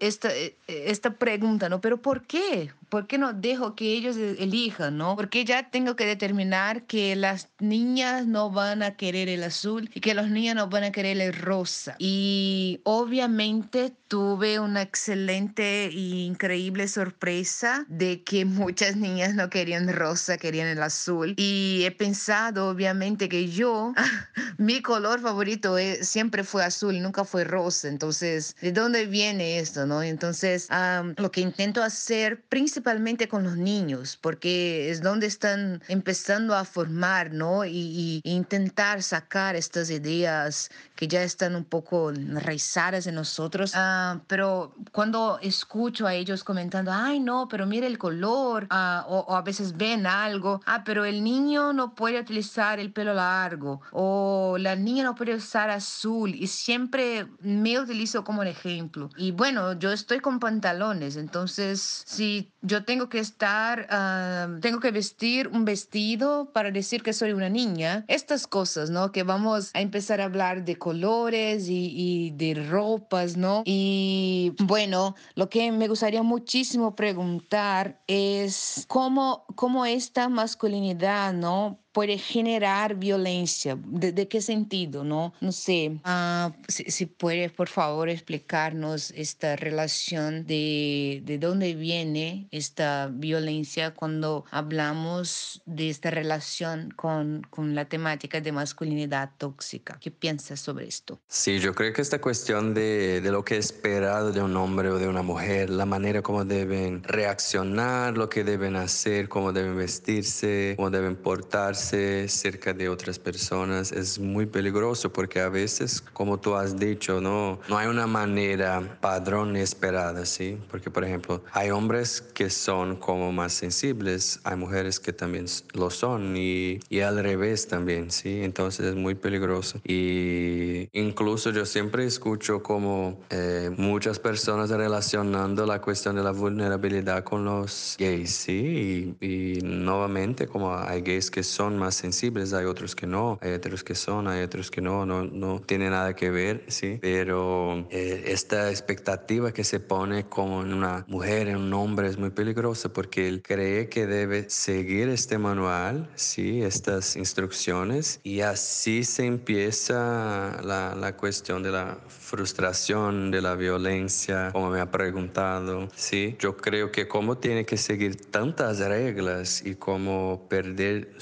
esta, 0.00 0.36
e, 0.36 0.54
esta 0.66 1.14
pregunta, 1.14 1.70
¿no? 1.70 1.80
Pero 1.80 2.02
¿por 2.02 2.24
qué? 2.24 2.70
¿Por 2.90 3.06
qué 3.06 3.16
no 3.16 3.32
dejo 3.32 3.74
que 3.74 3.94
ellos 3.94 4.18
e, 4.18 4.42
elijan, 4.42 4.98
no? 4.98 5.16
Porque 5.16 5.46
ya 5.46 5.70
tengo 5.70 5.96
que 5.96 6.04
determinar 6.04 6.82
que 6.82 7.16
las 7.16 7.48
niñas 7.58 8.26
no 8.26 8.50
van 8.50 8.82
a 8.82 8.96
querer 8.96 9.30
el 9.30 9.44
azul 9.44 9.90
y 9.94 10.00
que 10.00 10.12
los 10.12 10.28
niños 10.28 10.56
no 10.56 10.68
van 10.68 10.84
a 10.84 10.92
querer 10.92 11.18
el 11.18 11.32
rosa. 11.32 11.96
Y 11.98 12.80
obviamente 12.84 13.94
tuve 14.08 14.57
una 14.60 14.82
excelente 14.82 15.86
e 15.86 15.90
increíble 15.90 16.88
sorpresa 16.88 17.84
de 17.88 18.22
que 18.22 18.44
muchas 18.44 18.96
niñas 18.96 19.34
no 19.34 19.50
querían 19.50 19.92
rosa, 19.92 20.38
querían 20.38 20.68
el 20.68 20.82
azul. 20.82 21.34
Y 21.36 21.82
he 21.84 21.90
pensado, 21.90 22.68
obviamente, 22.68 23.28
que 23.28 23.48
yo, 23.48 23.94
mi 24.58 24.82
color 24.82 25.20
favorito 25.20 25.76
siempre 26.02 26.44
fue 26.44 26.64
azul, 26.64 27.00
nunca 27.00 27.24
fue 27.24 27.44
rosa. 27.44 27.88
Entonces, 27.88 28.56
¿de 28.60 28.72
dónde 28.72 29.06
viene 29.06 29.58
esto? 29.58 29.86
No? 29.86 30.02
Entonces, 30.02 30.68
lo 31.16 31.30
que 31.30 31.40
intento 31.40 31.82
hacer 31.82 32.42
principalmente 32.48 33.28
con 33.28 33.44
los 33.44 33.56
niños, 33.56 34.18
porque 34.20 34.90
es 34.90 35.02
donde 35.02 35.26
están 35.26 35.82
empezando 35.88 36.54
a 36.54 36.64
formar, 36.64 37.32
¿no? 37.32 37.64
Y, 37.64 38.20
y 38.24 38.30
intentar 38.30 39.02
sacar 39.02 39.56
estas 39.56 39.90
ideas 39.90 40.70
que 40.98 41.06
ya 41.06 41.22
están 41.22 41.54
un 41.54 41.62
poco 41.62 42.10
enraizadas 42.10 43.06
en 43.06 43.14
nosotros. 43.14 43.70
Ah, 43.76 44.18
pero 44.26 44.74
cuando 44.90 45.38
escucho 45.40 46.08
a 46.08 46.14
ellos 46.14 46.42
comentando, 46.42 46.90
ay, 46.92 47.20
no, 47.20 47.46
pero 47.46 47.66
mire 47.66 47.86
el 47.86 47.98
color, 47.98 48.66
ah, 48.70 49.06
o, 49.08 49.36
a 49.36 49.42
veces 49.42 49.76
ven 49.76 50.08
algo, 50.08 50.60
ah, 50.66 50.82
pero 50.84 51.04
el 51.04 51.22
niño 51.22 51.72
no 51.72 51.94
puede 51.94 52.18
utilizar 52.18 52.80
el 52.80 52.92
pelo 52.92 53.14
largo, 53.14 53.80
o 53.92 54.56
la 54.58 54.74
niña 54.74 55.04
no 55.04 55.14
puede 55.14 55.36
usar 55.36 55.70
azul, 55.70 56.34
y 56.34 56.48
siempre 56.48 57.28
me 57.42 57.78
utilizo 57.78 58.24
como 58.24 58.42
ejemplo. 58.42 59.08
Y 59.16 59.30
bueno, 59.30 59.78
yo 59.78 59.92
estoy 59.92 60.18
con 60.18 60.40
pantalones, 60.40 61.14
entonces 61.14 62.02
si 62.08 62.50
yo 62.60 62.84
tengo 62.84 63.08
que 63.08 63.20
estar, 63.20 63.86
ah, 63.90 64.48
tengo 64.60 64.80
que 64.80 64.90
vestir 64.90 65.46
un 65.46 65.64
vestido 65.64 66.50
para 66.52 66.72
decir 66.72 67.04
que 67.04 67.12
soy 67.12 67.34
una 67.34 67.48
niña, 67.48 68.04
estas 68.08 68.48
cosas, 68.48 68.90
¿no? 68.90 69.12
Que 69.12 69.22
vamos 69.22 69.70
a 69.74 69.80
empezar 69.80 70.20
a 70.20 70.24
hablar 70.24 70.64
de 70.64 70.76
colores 70.88 71.68
y, 71.68 71.92
y 71.94 72.30
de 72.30 72.54
ropas, 72.54 73.36
¿no? 73.36 73.62
Y 73.66 74.54
bueno, 74.60 75.14
lo 75.34 75.50
que 75.50 75.70
me 75.70 75.86
gustaría 75.86 76.22
muchísimo 76.22 76.96
preguntar 76.96 78.02
es 78.06 78.86
cómo, 78.88 79.44
cómo 79.54 79.84
esta 79.84 80.30
masculinidad, 80.30 81.34
¿no? 81.34 81.78
Puede 81.98 82.16
generar 82.16 82.94
violencia. 82.94 83.76
¿De, 83.84 84.28
qué 84.28 84.40
sentido? 84.40 85.02
No, 85.02 85.34
no 85.40 85.50
sé. 85.50 85.98
Ah, 86.04 86.52
si, 86.68 87.06
puede, 87.06 87.50
por 87.50 87.68
favor, 87.68 88.08
explicarnos 88.08 89.10
esta 89.16 89.56
relación 89.56 90.46
de, 90.46 91.22
de 91.24 91.38
dónde 91.38 91.74
viene 91.74 92.46
esta 92.52 93.10
violencia 93.12 93.94
cuando 93.94 94.44
hablamos 94.52 95.60
de 95.66 95.90
esta 95.90 96.12
relación 96.12 96.92
con, 96.94 97.44
con 97.50 97.74
la 97.74 97.86
temática 97.86 98.40
de 98.40 98.52
masculinidad 98.52 99.30
tóxica. 99.36 99.98
¿Qué 100.00 100.12
piensas 100.12 100.60
sobre 100.60 100.86
esto? 100.86 101.18
Sí, 101.26 101.58
yo 101.58 101.74
creo 101.74 101.92
que 101.92 102.02
esta 102.02 102.20
cuestión 102.20 102.74
de, 102.74 103.20
de 103.20 103.32
lo 103.32 103.44
que 103.44 103.56
es 103.56 103.72
esperado 103.72 104.30
de 104.30 104.40
un 104.40 104.56
hombre 104.56 104.88
o 104.90 104.98
de 104.98 105.08
una 105.08 105.22
mujer, 105.22 105.68
la 105.68 105.84
manera 105.84 106.22
como 106.22 106.44
deben 106.44 107.02
reaccionar, 107.02 108.16
lo 108.16 108.28
que 108.28 108.44
deben 108.44 108.76
hacer, 108.76 109.28
cómo 109.28 109.52
deben 109.52 109.76
vestirse, 109.76 110.74
cómo 110.76 110.90
deben 110.90 111.16
portarse, 111.16 111.87
cerca 111.88 112.72
de 112.72 112.88
otras 112.88 113.18
personas 113.18 113.92
es 113.92 114.18
muy 114.18 114.46
peligroso 114.46 115.12
porque 115.12 115.40
a 115.40 115.48
veces, 115.48 116.00
como 116.00 116.38
tú 116.38 116.54
has 116.54 116.78
dicho, 116.78 117.20
no, 117.20 117.58
no 117.68 117.78
hay 117.78 117.88
una 117.88 118.06
manera 118.06 118.98
padrón 119.00 119.56
esperada, 119.56 120.26
¿sí? 120.26 120.58
Porque, 120.70 120.90
por 120.90 121.04
ejemplo, 121.04 121.42
hay 121.52 121.70
hombres 121.70 122.20
que 122.20 122.50
son 122.50 122.96
como 122.96 123.32
más 123.32 123.52
sensibles, 123.52 124.40
hay 124.44 124.56
mujeres 124.56 125.00
que 125.00 125.12
también 125.12 125.46
lo 125.72 125.90
son 125.90 126.36
y, 126.36 126.80
y 126.88 127.00
al 127.00 127.22
revés 127.22 127.68
también, 127.68 128.10
¿sí? 128.10 128.42
Entonces 128.42 128.86
es 128.86 128.94
muy 128.94 129.14
peligroso. 129.14 129.80
Y 129.84 130.88
incluso 130.92 131.50
yo 131.50 131.64
siempre 131.64 132.04
escucho 132.04 132.62
como 132.62 133.20
eh, 133.30 133.70
muchas 133.76 134.18
personas 134.18 134.70
relacionando 134.70 135.66
la 135.66 135.80
cuestión 135.80 136.16
de 136.16 136.22
la 136.22 136.32
vulnerabilidad 136.32 137.24
con 137.24 137.44
los 137.44 137.96
gays, 137.98 138.30
¿sí? 138.30 139.16
Y, 139.20 139.26
y 139.26 139.60
nuevamente 139.62 140.46
como 140.46 140.76
hay 140.76 141.02
gays 141.02 141.30
que 141.30 141.42
son 141.42 141.77
más 141.78 141.94
sensibles, 141.94 142.52
hay 142.52 142.66
otros 142.66 142.94
que 142.94 143.06
no, 143.06 143.38
hay 143.40 143.52
otros 143.52 143.84
que 143.84 143.94
son, 143.94 144.28
hay 144.28 144.42
otros 144.42 144.70
que 144.70 144.80
no, 144.80 145.06
no, 145.06 145.24
no 145.24 145.60
tiene 145.60 145.90
nada 145.90 146.14
que 146.14 146.30
ver, 146.30 146.64
¿sí? 146.68 146.98
Pero 147.00 147.86
eh, 147.90 148.24
esta 148.26 148.70
expectativa 148.70 149.52
que 149.52 149.64
se 149.64 149.80
pone 149.80 150.28
como 150.28 150.62
en 150.62 150.74
una 150.74 151.04
mujer, 151.08 151.48
en 151.48 151.56
un 151.56 151.72
hombre, 151.74 152.08
es 152.08 152.18
muy 152.18 152.30
peligrosa 152.30 152.92
porque 152.92 153.28
él 153.28 153.42
cree 153.42 153.88
que 153.88 154.06
debe 154.06 154.50
seguir 154.50 155.08
este 155.08 155.38
manual, 155.38 156.10
¿sí? 156.14 156.62
Estas 156.62 157.16
instrucciones 157.16 158.20
y 158.22 158.40
así 158.40 159.04
se 159.04 159.24
empieza 159.24 160.60
la, 160.62 160.94
la 160.94 161.16
cuestión 161.16 161.62
de 161.62 161.70
la 161.70 161.98
frustración, 162.08 163.30
de 163.30 163.40
la 163.40 163.54
violencia, 163.54 164.50
como 164.52 164.70
me 164.70 164.80
ha 164.80 164.90
preguntado, 164.90 165.88
¿sí? 165.94 166.36
Yo 166.38 166.56
creo 166.56 166.92
que 166.92 167.08
como 167.08 167.38
tiene 167.38 167.64
que 167.64 167.76
seguir 167.76 168.16
tantas 168.30 168.78
reglas 168.80 169.64
y 169.64 169.74
como 169.74 170.46
perder 170.48 171.14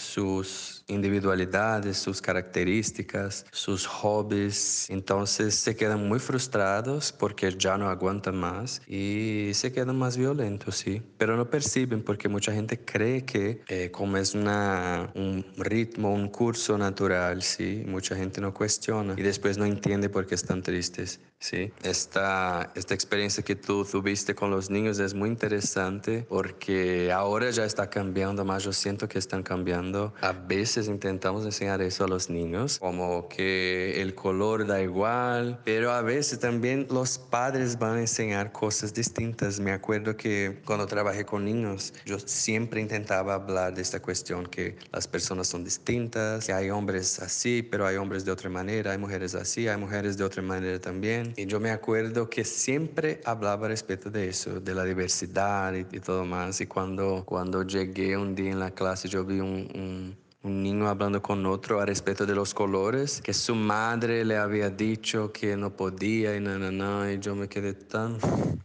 sus 0.44 0.84
individualidades, 0.88 1.96
sus 1.96 2.20
características, 2.20 3.46
sus 3.52 3.86
hobbies. 3.86 4.88
Entonces 4.90 5.54
se 5.54 5.74
quedan 5.74 6.06
muy 6.08 6.18
frustrados 6.18 7.12
porque 7.12 7.52
ya 7.56 7.76
no 7.78 7.88
aguantan 7.88 8.36
más 8.36 8.82
y 8.86 9.50
se 9.54 9.72
quedan 9.72 9.96
más 9.96 10.16
violentos, 10.16 10.76
sí. 10.76 11.02
Pero 11.18 11.36
no 11.36 11.48
perciben 11.50 12.02
porque 12.02 12.28
mucha 12.28 12.52
gente 12.52 12.78
cree 12.84 13.24
que 13.24 13.62
eh, 13.68 13.90
como 13.90 14.16
es 14.16 14.34
una, 14.34 15.10
un 15.14 15.44
ritmo, 15.56 16.12
un 16.12 16.28
curso 16.28 16.76
natural, 16.78 17.42
sí, 17.42 17.84
mucha 17.86 18.14
gente 18.14 18.40
no 18.40 18.52
cuestiona 18.52 19.14
y 19.16 19.22
después 19.22 19.58
no 19.58 19.64
entiende 19.64 20.08
por 20.08 20.26
qué 20.26 20.34
están 20.34 20.62
tristes. 20.62 21.20
Sí, 21.38 21.70
esta, 21.82 22.72
esta 22.74 22.94
experiencia 22.94 23.44
que 23.44 23.54
tú 23.54 23.84
tuviste 23.84 24.34
con 24.34 24.50
los 24.50 24.70
niños 24.70 24.98
es 24.98 25.12
muy 25.14 25.28
interesante 25.28 26.26
porque 26.28 27.12
ahora 27.12 27.50
ya 27.50 27.64
está 27.64 27.88
cambiando, 27.90 28.44
más 28.44 28.64
yo 28.64 28.72
siento 28.72 29.06
que 29.06 29.18
están 29.18 29.42
cambiando. 29.42 30.14
A 30.22 30.32
veces 30.32 30.88
intentamos 30.88 31.44
enseñar 31.44 31.82
eso 31.82 32.04
a 32.04 32.08
los 32.08 32.30
niños, 32.30 32.78
como 32.78 33.28
que 33.28 34.00
el 34.00 34.14
color 34.14 34.66
da 34.66 34.80
igual, 34.82 35.60
pero 35.64 35.92
a 35.92 36.00
veces 36.00 36.40
también 36.40 36.88
los 36.90 37.18
padres 37.18 37.78
van 37.78 37.98
a 37.98 38.00
enseñar 38.00 38.50
cosas 38.50 38.94
distintas. 38.94 39.60
Me 39.60 39.72
acuerdo 39.72 40.16
que 40.16 40.62
cuando 40.64 40.86
trabajé 40.86 41.26
con 41.26 41.44
niños, 41.44 41.92
yo 42.06 42.18
siempre 42.18 42.80
intentaba 42.80 43.34
hablar 43.34 43.74
de 43.74 43.82
esta 43.82 44.00
cuestión, 44.00 44.46
que 44.46 44.76
las 44.90 45.06
personas 45.06 45.46
son 45.46 45.64
distintas, 45.64 46.46
que 46.46 46.52
hay 46.52 46.70
hombres 46.70 47.20
así, 47.20 47.62
pero 47.62 47.86
hay 47.86 47.96
hombres 47.96 48.24
de 48.24 48.32
otra 48.32 48.48
manera, 48.48 48.92
hay 48.92 48.98
mujeres 48.98 49.34
así, 49.34 49.68
hay 49.68 49.76
mujeres 49.76 50.16
de 50.16 50.24
otra 50.24 50.42
manera 50.42 50.80
también 50.80 51.25
y 51.36 51.46
yo 51.46 51.60
me 51.60 51.70
acuerdo 51.70 52.28
que 52.28 52.44
siempre 52.44 53.20
hablaba 53.24 53.68
respecto 53.68 54.10
de 54.10 54.28
eso, 54.28 54.60
de 54.60 54.74
la 54.74 54.84
diversidad 54.84 55.72
y, 55.74 55.84
todo 56.00 56.24
más. 56.24 56.60
Y 56.60 56.66
cuando, 56.66 57.24
cuando 57.24 57.62
llegué 57.62 58.16
un 58.16 58.34
día 58.34 58.50
en 58.50 58.60
la 58.60 58.70
clase, 58.70 59.08
yo 59.08 59.24
vi 59.24 59.40
un, 59.40 59.68
un 59.74 60.26
un 60.46 60.62
niño 60.62 60.88
hablando 60.88 61.20
con 61.20 61.44
otro 61.44 61.80
a 61.80 61.86
respecto 61.86 62.24
de 62.24 62.34
los 62.34 62.54
colores, 62.54 63.20
que 63.20 63.34
su 63.34 63.56
madre 63.56 64.24
le 64.24 64.36
había 64.36 64.70
dicho 64.70 65.32
que 65.32 65.56
no 65.56 65.74
podía 65.74 66.36
y 66.36 66.40
nada, 66.40 66.70
nada, 66.70 67.12
y 67.12 67.18
yo 67.18 67.34
me 67.34 67.48
quedé 67.48 67.74
tan, 67.74 68.16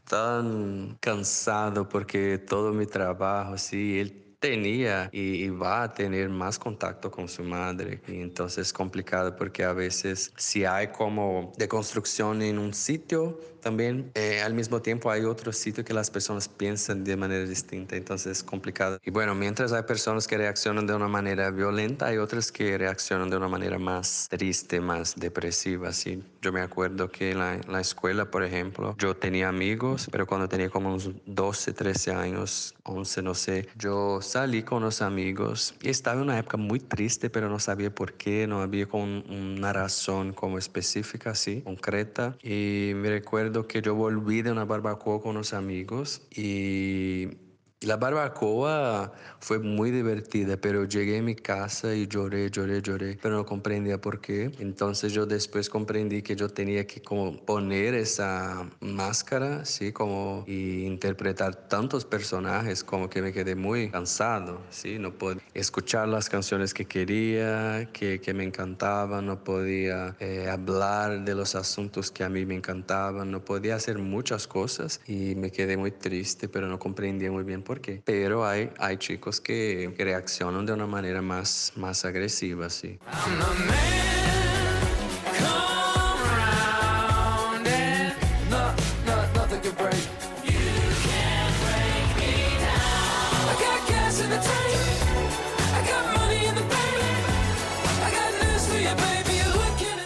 tan 0.08 0.96
cansado 1.00 1.90
porque 1.90 2.38
todo 2.38 2.72
mi 2.72 2.86
trabajo, 2.86 3.58
sí, 3.58 4.00
él 4.00 4.21
tenía 4.42 5.08
y, 5.14 5.50
va 5.50 5.84
a 5.84 5.94
tener 5.94 6.28
más 6.30 6.58
contacto 6.58 7.12
con 7.12 7.30
su 7.30 7.44
madre. 7.44 8.02
Y 8.08 8.22
entonces 8.22 8.68
es 8.68 8.74
complicado 8.74 9.36
porque 9.36 9.64
a 9.64 9.72
veces 9.72 10.34
si 10.36 10.66
hay 10.66 10.88
como 10.88 11.54
deconstrucción 11.58 12.42
en 12.42 12.58
un 12.58 12.74
sitio, 12.74 13.40
también 13.62 14.12
eh, 14.16 14.42
al 14.42 14.56
mismo 14.56 14.82
tiempo 14.82 15.12
hay 15.12 15.24
otro 15.24 15.54
sitio 15.54 15.86
que 15.86 15.94
las 15.94 16.10
personas 16.10 16.50
piensan 16.50 17.04
de 17.04 17.16
manera 17.16 17.46
distinta, 17.46 17.96
entonces 17.96 18.40
es 18.40 18.44
complicado. 18.44 18.98
Y 19.04 19.12
bueno, 19.12 19.36
mientras 19.36 19.72
hay 19.72 19.84
personas 19.84 20.28
que 20.28 20.38
reaccionan 20.38 20.88
de 20.88 20.96
una 20.96 21.08
manera 21.08 21.52
violenta, 21.52 22.08
hay 22.08 22.18
otras 22.18 22.52
que 22.52 22.76
reaccionan 22.78 23.30
de 23.30 23.38
una 23.38 23.48
manera 23.48 23.78
más 23.78 24.28
triste, 24.30 24.82
más 24.82 25.16
depresiva. 25.16 25.94
¿sí? 25.94 26.24
Yo 26.42 26.52
me 26.52 26.62
acuerdo 26.62 27.12
que 27.12 27.32
en 27.32 27.38
la, 27.38 27.62
la 27.68 27.82
escuela, 27.82 28.32
por 28.32 28.44
ejemplo, 28.44 28.96
yo 28.98 29.16
tenía 29.16 29.48
amigos, 29.48 30.08
pero 30.12 30.26
cuando 30.26 30.50
tenía 30.50 30.72
como 30.72 30.90
unos 30.90 31.12
12, 31.28 31.74
13 31.74 32.14
años, 32.14 32.74
11, 32.84 33.22
no 33.22 33.36
sé, 33.36 33.70
yo 33.78 34.22
salí 34.24 34.64
con 34.64 34.82
los 34.82 35.04
amigos 35.04 35.76
y 35.84 35.90
estaba 35.90 36.16
en 36.16 36.24
una 36.24 36.40
época 36.40 36.58
muy 36.58 36.80
triste, 36.80 37.30
pero 37.30 37.48
no 37.48 37.60
sabía 37.60 37.94
por 37.94 38.14
qué, 38.14 38.48
no 38.48 38.62
había 38.62 38.88
como 38.88 39.04
una 39.04 39.72
razón 39.72 40.34
como 40.34 40.58
específica, 40.58 41.32
así, 41.32 41.62
concreta. 41.62 42.36
Y 42.42 42.94
me 42.96 43.10
recuerdo 43.10 43.68
que 43.68 43.84
yo 43.84 43.94
volví 43.94 44.42
de 44.42 44.52
una 44.52 44.66
barbacoa 44.66 45.22
con 45.22 45.32
unos 45.32 45.54
amigos 45.54 46.24
y 46.32 47.51
La 47.84 47.98
barbacoa 47.98 49.12
fue 49.40 49.58
muy 49.58 49.90
divertida, 49.90 50.56
pero 50.56 50.86
llegué 50.86 51.18
a 51.18 51.22
mi 51.24 51.34
casa 51.34 51.96
y 51.96 52.06
lloré, 52.06 52.52
lloré, 52.52 52.80
lloré, 52.80 53.18
pero 53.20 53.38
no 53.38 53.44
comprendía 53.44 54.00
por 54.00 54.22
qué. 54.22 54.52
Entonces 54.60 55.14
yo 55.14 55.26
después 55.26 55.68
comprendí 55.68 56.22
que 56.22 56.36
yo 56.36 56.48
tenía 56.48 56.86
que 56.86 57.02
como 57.02 57.44
poner 57.44 57.96
esa 57.96 58.70
máscara, 58.82 59.66
sí, 59.66 59.92
como 59.92 60.44
y 60.46 60.86
interpretar 60.86 61.56
tantos 61.56 62.06
personajes, 62.06 62.84
como 62.84 63.10
que 63.10 63.24
me 63.24 63.34
quedé 63.34 63.56
muy 63.56 63.90
cansado, 63.90 64.62
sí, 64.70 65.00
no 65.00 65.18
podía 65.18 65.42
escuchar 65.56 66.08
las 66.08 66.30
canciones 66.30 66.76
que 66.76 66.86
quería, 66.86 67.90
que, 67.92 68.22
que 68.22 68.32
me 68.36 68.44
encantaban, 68.44 69.26
no 69.26 69.44
podía 69.44 70.16
eh, 70.20 70.48
hablar 70.48 71.26
de 71.26 71.34
los 71.34 71.56
asuntos 71.56 72.12
que 72.12 72.24
a 72.24 72.30
mí 72.30 72.46
me 72.46 72.54
encantaban, 72.54 73.32
no 73.32 73.44
podía 73.44 73.74
hacer 73.74 73.98
muchas 73.98 74.46
cosas 74.46 75.02
y 75.08 75.34
me 75.34 75.50
quedé 75.50 75.78
muy 75.78 75.90
triste, 75.90 76.48
pero 76.48 76.68
no 76.68 76.78
comprendía 76.78 77.32
muy 77.32 77.44
bien 77.44 77.64
por 77.64 77.71
qué. 77.80 78.02
Pero 78.04 78.46
hay, 78.46 78.72
hay 78.80 78.98
chicos 78.98 79.40
que, 79.40 79.94
que 79.96 80.04
reaccionan 80.04 80.66
de 80.66 80.74
una 80.74 80.88
manera 80.88 81.22
más, 81.22 81.72
más 81.78 82.04
agresiva, 82.04 82.70
sí. 82.70 83.00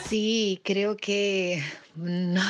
Sí, 0.07 0.61
creo 0.63 0.95
que 0.95 1.63
no. 1.95 2.41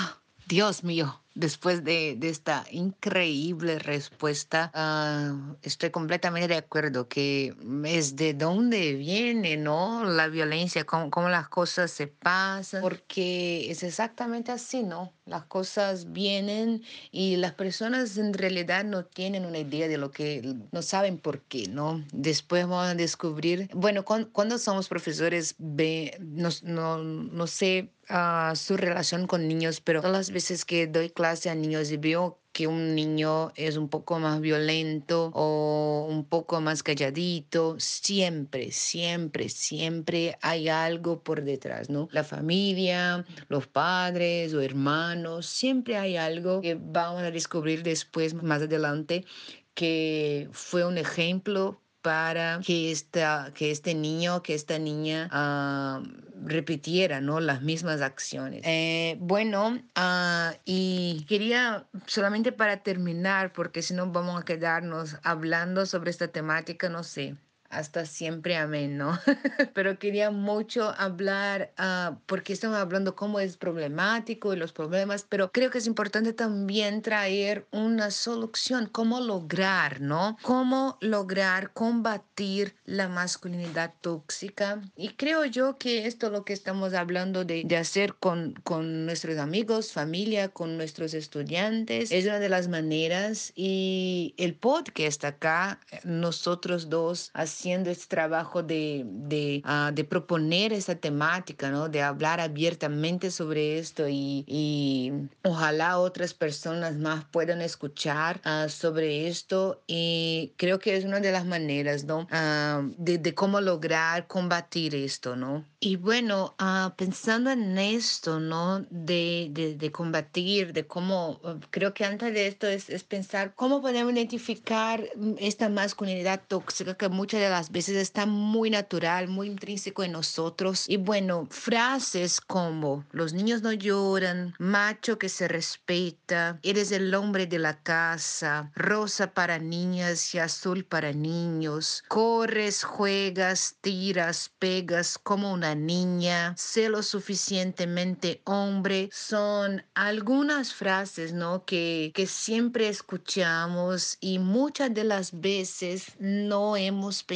Dios 0.47 0.83
mío, 0.83 1.19
después 1.35 1.83
de, 1.83 2.15
de 2.17 2.29
esta 2.29 2.65
increíble 2.71 3.77
respuesta, 3.77 4.71
ah, 4.73 5.55
estoy 5.61 5.91
completamente 5.91 6.47
de 6.47 6.55
acuerdo 6.55 7.07
que 7.07 7.55
es 7.83 8.15
de 8.15 8.33
dónde 8.33 8.93
viene, 8.93 9.57
¿no? 9.57 10.05
La 10.05 10.27
violencia, 10.27 10.85
cómo, 10.85 11.11
cómo 11.11 11.29
las 11.29 11.49
cosas 11.49 11.91
se 11.91 12.07
pasan, 12.07 12.81
porque 12.81 13.69
es 13.69 13.83
exactamente 13.83 14.51
así, 14.51 14.83
¿no? 14.83 15.14
Las 15.25 15.45
cosas 15.45 16.11
vienen 16.13 16.83
y 17.11 17.35
las 17.37 17.53
personas 17.53 18.17
en 18.17 18.33
realidad 18.33 18.85
no 18.85 19.05
tienen 19.05 19.45
una 19.45 19.57
idea 19.57 19.87
de 19.87 19.97
lo 19.97 20.11
que, 20.11 20.55
no 20.71 20.81
saben 20.83 21.17
por 21.17 21.41
qué, 21.41 21.67
¿no? 21.67 22.05
Después 22.13 22.67
van 22.67 22.89
a 22.89 22.95
descubrir, 22.95 23.67
bueno, 23.73 24.05
cuando, 24.05 24.59
somos 24.59 24.87
profesores, 24.87 25.55
no, 25.59 26.49
no, 26.61 26.97
no 26.99 27.47
sé 27.47 27.89
a 28.07 28.53
su 28.55 28.77
relación 28.77 29.25
con 29.25 29.47
niños, 29.47 29.81
pero 29.81 30.01
todas 30.01 30.15
las 30.15 30.31
veces 30.31 30.63
que 30.63 30.85
doy 30.85 31.09
clase 31.09 31.49
a 31.49 31.55
niños 31.55 31.89
y 31.89 31.97
veo 31.97 32.39
que 32.55 32.67
un 32.67 32.95
niño 32.95 33.51
es 33.57 33.75
un 33.75 33.89
poco 33.89 34.17
más 34.17 34.39
violento 34.39 35.29
o 35.33 36.07
un 36.09 36.23
poco 36.23 36.61
más 36.61 36.83
calladito, 36.83 37.75
siempre, 37.79 38.71
siempre, 38.71 39.49
siempre 39.49 40.37
hay 40.41 40.69
algo 40.69 41.21
por 41.21 41.43
detrás, 41.43 41.89
¿no? 41.89 42.07
La 42.13 42.23
familia, 42.23 43.25
los 43.49 43.67
padres 43.67 44.53
o 44.53 44.61
hermanos, 44.61 45.47
siempre 45.47 45.97
hay 45.97 46.15
algo 46.15 46.61
que 46.61 46.79
vamos 46.79 47.23
a 47.23 47.31
descubrir 47.31 47.83
después, 47.83 48.33
más 48.33 48.61
adelante, 48.61 49.25
que 49.73 50.47
fue 50.53 50.85
un 50.85 50.97
ejemplo 50.97 51.81
para 52.05 52.59
que, 52.63 52.91
esta, 52.91 53.51
que 53.55 53.71
este 53.71 53.95
niño, 53.95 54.43
que 54.43 54.53
esta 54.53 54.77
niña 54.77 55.27
uh, 55.33 56.07
repitiera 56.45 57.19
¿no? 57.19 57.39
las 57.39 57.63
mismas 57.63 58.01
acciones. 58.01 58.61
Eh, 58.63 59.17
bueno, 59.19 59.79
uh, 59.97 60.55
y 60.65 61.25
quería 61.27 61.87
solamente 62.05 62.51
para 62.51 62.83
terminar, 62.83 63.53
porque 63.53 63.81
si 63.81 63.95
no 63.95 64.11
vamos 64.11 64.39
a 64.39 64.45
quedarnos 64.45 65.17
hablando 65.23 65.87
sobre 65.87 66.11
esta 66.11 66.27
temática, 66.27 66.89
no 66.89 67.01
sé, 67.01 67.37
hasta 67.75 68.05
siempre 68.05 68.55
amén, 68.55 68.97
¿no? 68.97 69.19
Pero 69.73 69.99
quería 69.99 70.31
mucho 70.31 70.93
hablar, 70.97 71.73
uh, 71.77 72.15
porque 72.25 72.53
estamos 72.53 72.77
hablando 72.77 73.15
cómo 73.15 73.39
es 73.39 73.57
problemático 73.57 74.53
y 74.53 74.57
los 74.57 74.71
problemas, 74.71 75.25
pero 75.27 75.51
creo 75.51 75.69
que 75.69 75.77
es 75.79 75.87
importante 75.87 76.33
también 76.33 77.01
traer 77.01 77.67
una 77.71 78.11
solución, 78.11 78.87
cómo 78.91 79.19
lograr, 79.19 80.01
¿no? 80.01 80.37
Cómo 80.41 80.97
lograr 81.01 81.71
combatir 81.73 82.75
la 82.85 83.07
masculinidad 83.07 83.93
tóxica. 84.01 84.81
Y 84.95 85.09
creo 85.09 85.45
yo 85.45 85.77
que 85.77 86.07
esto 86.07 86.27
es 86.27 86.31
lo 86.31 86.45
que 86.45 86.53
estamos 86.53 86.93
hablando 86.93 87.45
de, 87.45 87.63
de 87.65 87.77
hacer 87.77 88.15
con, 88.15 88.53
con 88.63 89.05
nuestros 89.05 89.37
amigos, 89.37 89.91
familia, 89.91 90.49
con 90.49 90.77
nuestros 90.77 91.13
estudiantes, 91.13 92.11
es 92.11 92.25
una 92.25 92.39
de 92.39 92.49
las 92.49 92.67
maneras. 92.67 93.51
Y 93.55 94.33
el 94.37 94.55
podcast 94.55 95.23
acá, 95.25 95.79
nosotros 96.03 96.89
dos, 96.89 97.31
haciendo 97.65 97.89
este 97.89 98.05
trabajo 98.05 98.61
de, 98.61 99.03
de, 99.07 99.63
uh, 99.65 99.91
de 99.91 100.03
proponer 100.03 100.71
esta 100.71 100.93
temática, 100.93 101.71
¿no? 101.71 101.89
de 101.89 102.03
hablar 102.03 102.39
abiertamente 102.39 103.31
sobre 103.31 103.79
esto 103.79 104.07
y, 104.07 104.45
y 104.45 105.11
ojalá 105.43 105.97
otras 105.97 106.35
personas 106.35 106.95
más 106.95 107.25
puedan 107.25 107.61
escuchar 107.61 108.39
uh, 108.45 108.69
sobre 108.69 109.27
esto 109.27 109.81
y 109.87 110.53
creo 110.57 110.77
que 110.77 110.95
es 110.95 111.05
una 111.05 111.19
de 111.19 111.31
las 111.31 111.45
maneras 111.45 112.03
¿no? 112.03 112.27
Uh, 112.31 112.93
de, 112.99 113.17
de, 113.17 113.33
cómo 113.33 113.59
lograr 113.61 114.27
combatir 114.27 114.93
esto. 114.93 115.35
¿no? 115.35 115.65
Y 115.79 115.95
bueno, 115.95 116.55
pensando 116.97 117.49
en 117.49 117.79
esto, 117.79 118.39
¿no? 118.39 118.81
De, 118.91 119.47
de, 119.51 119.75
de, 119.75 119.91
combatir, 119.91 120.71
de 120.71 120.85
cómo, 120.85 121.39
creo 121.71 121.95
que 121.95 122.05
antes 122.05 122.31
de 122.31 122.45
esto 122.45 122.67
es, 122.67 122.91
es 122.91 123.03
pensar 123.03 123.55
cómo 123.55 123.81
podemos 123.81 124.13
identificar 124.13 125.03
esta 125.39 125.69
masculinidad 125.69 126.41
tóxica 126.47 126.93
que 126.93 127.09
muchas 127.09 127.41
las 127.49 127.71
veces 127.71 127.97
está 127.97 128.25
muy 128.25 128.69
natural, 128.69 129.27
muy 129.27 129.47
intrínseco 129.47 130.03
en 130.03 130.13
nosotros. 130.13 130.85
Y 130.87 130.97
bueno, 130.97 131.47
frases 131.49 132.41
como 132.41 133.05
los 133.11 133.33
niños 133.33 133.61
no 133.61 133.71
lloran, 133.73 134.53
macho 134.59 135.17
que 135.17 135.29
se 135.29 135.47
respeta, 135.47 136.59
eres 136.63 136.91
el 136.91 137.13
hombre 137.13 137.47
de 137.47 137.59
la 137.59 137.81
casa, 137.81 138.71
rosa 138.75 139.33
para 139.33 139.59
niñas 139.59 140.33
y 140.33 140.39
azul 140.39 140.85
para 140.85 141.11
niños, 141.11 142.03
corres, 142.07 142.83
juegas, 142.83 143.75
tiras, 143.81 144.51
pegas 144.59 145.17
como 145.17 145.51
una 145.51 145.75
niña, 145.75 146.53
sé 146.57 146.89
lo 146.89 147.03
suficientemente 147.03 148.41
hombre, 148.45 149.09
son 149.11 149.83
algunas 149.93 150.73
frases, 150.73 151.33
¿no? 151.33 151.65
Que, 151.65 152.11
que 152.13 152.27
siempre 152.27 152.87
escuchamos 152.87 154.17
y 154.19 154.39
muchas 154.39 154.93
de 154.93 155.03
las 155.03 155.39
veces 155.39 156.13
no 156.19 156.77
hemos 156.77 157.23
pensado 157.23 157.34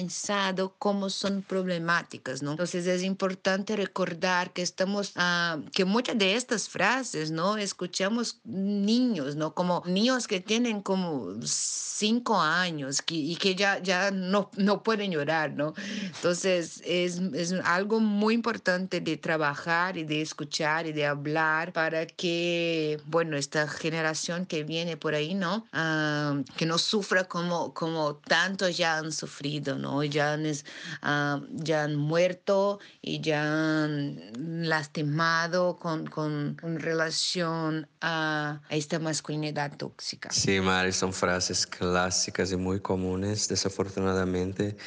cómo 0.77 1.09
son 1.09 1.41
problemáticas, 1.41 2.41
¿no? 2.41 2.51
Entonces 2.51 2.87
es 2.87 3.03
importante 3.03 3.75
recordar 3.75 4.51
que 4.53 4.61
estamos, 4.61 5.13
uh, 5.15 5.61
que 5.71 5.85
muchas 5.85 6.17
de 6.17 6.35
estas 6.35 6.69
frases, 6.69 7.31
¿no? 7.31 7.57
Escuchamos 7.57 8.39
niños, 8.43 9.35
¿no? 9.35 9.53
Como 9.53 9.83
niños 9.85 10.27
que 10.27 10.39
tienen 10.39 10.81
como 10.81 11.35
cinco 11.43 12.39
años 12.39 13.01
que, 13.01 13.15
y 13.15 13.35
que 13.35 13.55
ya, 13.55 13.79
ya 13.79 14.11
no, 14.11 14.49
no 14.55 14.83
pueden 14.83 15.11
llorar, 15.11 15.51
¿no? 15.51 15.73
Entonces 16.05 16.81
es, 16.85 17.19
es 17.33 17.53
algo 17.63 17.99
muy 17.99 18.33
importante 18.33 19.01
de 19.01 19.17
trabajar 19.17 19.97
y 19.97 20.03
de 20.03 20.21
escuchar 20.21 20.87
y 20.87 20.93
de 20.93 21.05
hablar 21.05 21.73
para 21.73 22.05
que, 22.05 22.99
bueno, 23.05 23.35
esta 23.35 23.67
generación 23.67 24.45
que 24.45 24.63
viene 24.63 24.95
por 24.97 25.13
ahí, 25.13 25.33
¿no? 25.33 25.65
Uh, 25.73 26.43
que 26.55 26.65
no 26.65 26.77
sufra 26.77 27.25
como, 27.25 27.73
como 27.73 28.15
tantos 28.15 28.77
ya 28.77 28.97
han 28.97 29.11
sufrido, 29.11 29.77
¿no? 29.77 29.88
Ya 30.09 30.33
han, 30.33 30.45
uh, 30.45 31.45
ya 31.51 31.83
han 31.83 31.95
muerto 31.95 32.79
y 33.01 33.21
ya 33.21 33.83
han 33.83 34.19
lastimado 34.67 35.77
con, 35.77 36.07
con, 36.07 36.57
con 36.59 36.79
relación 36.79 37.87
a, 38.01 38.61
esta 38.69 38.99
masculinidad 38.99 39.75
tóxica. 39.77 40.29
Sí, 40.31 40.59
Mari, 40.59 40.91
son 40.91 41.13
frases 41.13 41.65
clásicas 41.65 42.51
y 42.51 42.57
muy 42.57 42.79
comunes, 42.79 43.47
desafortunadamente. 43.47 44.77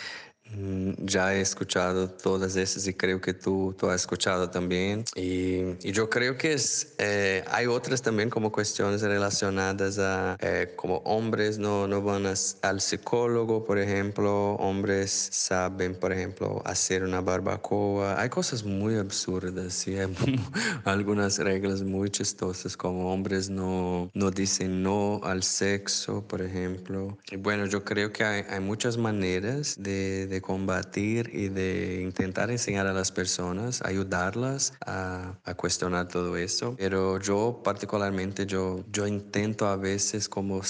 Mm, 0.55 0.93
ya 1.05 1.35
he 1.35 1.41
escuchado 1.41 2.09
todas 2.11 2.57
esas 2.57 2.87
y 2.87 2.95
creo 2.95 3.21
que 3.21 3.33
tú, 3.33 3.75
tú 3.79 3.89
has 3.89 4.03
escuchado 4.03 4.51
también. 4.51 5.05
Y, 5.17 5.77
y 5.83 5.93
yo 5.93 6.11
creo 6.11 6.37
que 6.37 6.53
es, 6.53 6.95
eh, 6.99 7.43
hay 7.51 7.67
otras 7.67 8.03
también 8.03 8.29
como 8.29 8.53
cuestiones 8.53 9.03
relacionadas 9.03 9.99
a 9.99 10.37
eh, 10.41 10.73
como 10.77 10.97
hombres 10.99 11.59
no, 11.59 11.89
no 11.89 12.03
van 12.03 12.27
a, 12.27 12.35
al 12.63 12.81
psicólogo, 12.81 13.65
por 13.65 13.79
ejemplo, 13.79 14.55
hombres 14.55 15.29
saben, 15.33 15.95
por 15.95 16.13
ejemplo, 16.13 16.63
hacer 16.65 17.03
una 17.03 17.21
barbacoa. 17.21 18.21
Hay 18.21 18.29
cosas 18.29 18.65
muy 18.65 18.97
absurdas 18.97 19.87
y 19.89 19.99
hay 19.99 20.15
algunas 20.85 21.39
reglas 21.39 21.83
muy 21.83 22.11
chistosas 22.11 22.77
como 22.77 23.13
hombres 23.13 23.49
no, 23.49 24.11
no 24.15 24.31
dicen 24.31 24.83
no 24.83 25.21
al 25.25 25.43
sexo, 25.43 26.27
por 26.27 26.43
ejemplo. 26.43 27.17
Y 27.31 27.37
bueno, 27.37 27.67
yo 27.67 27.85
creo 27.85 28.13
que 28.13 28.25
hay, 28.25 28.45
hay 28.51 28.61
muchas 28.61 28.97
maneras 28.99 29.77
de, 29.79 30.27
de 30.27 30.42
combatir 30.43 31.31
y 31.33 31.49
de 31.49 32.03
intentar 32.03 32.51
enseñar 32.51 32.87
a 32.87 32.93
las 32.93 33.11
personas, 33.13 33.81
ayudarlas 33.83 34.75
a, 34.85 35.35
a 35.45 35.55
cuestionar 35.55 36.09
todo 36.09 36.37
eso. 36.37 36.75
Pero 36.77 37.19
yo 37.19 37.61
particularmente, 37.65 38.47
yo, 38.47 38.85
yo 38.93 39.07
intento 39.07 39.67
a 39.67 39.77
veces 39.77 40.29
como 40.29 40.61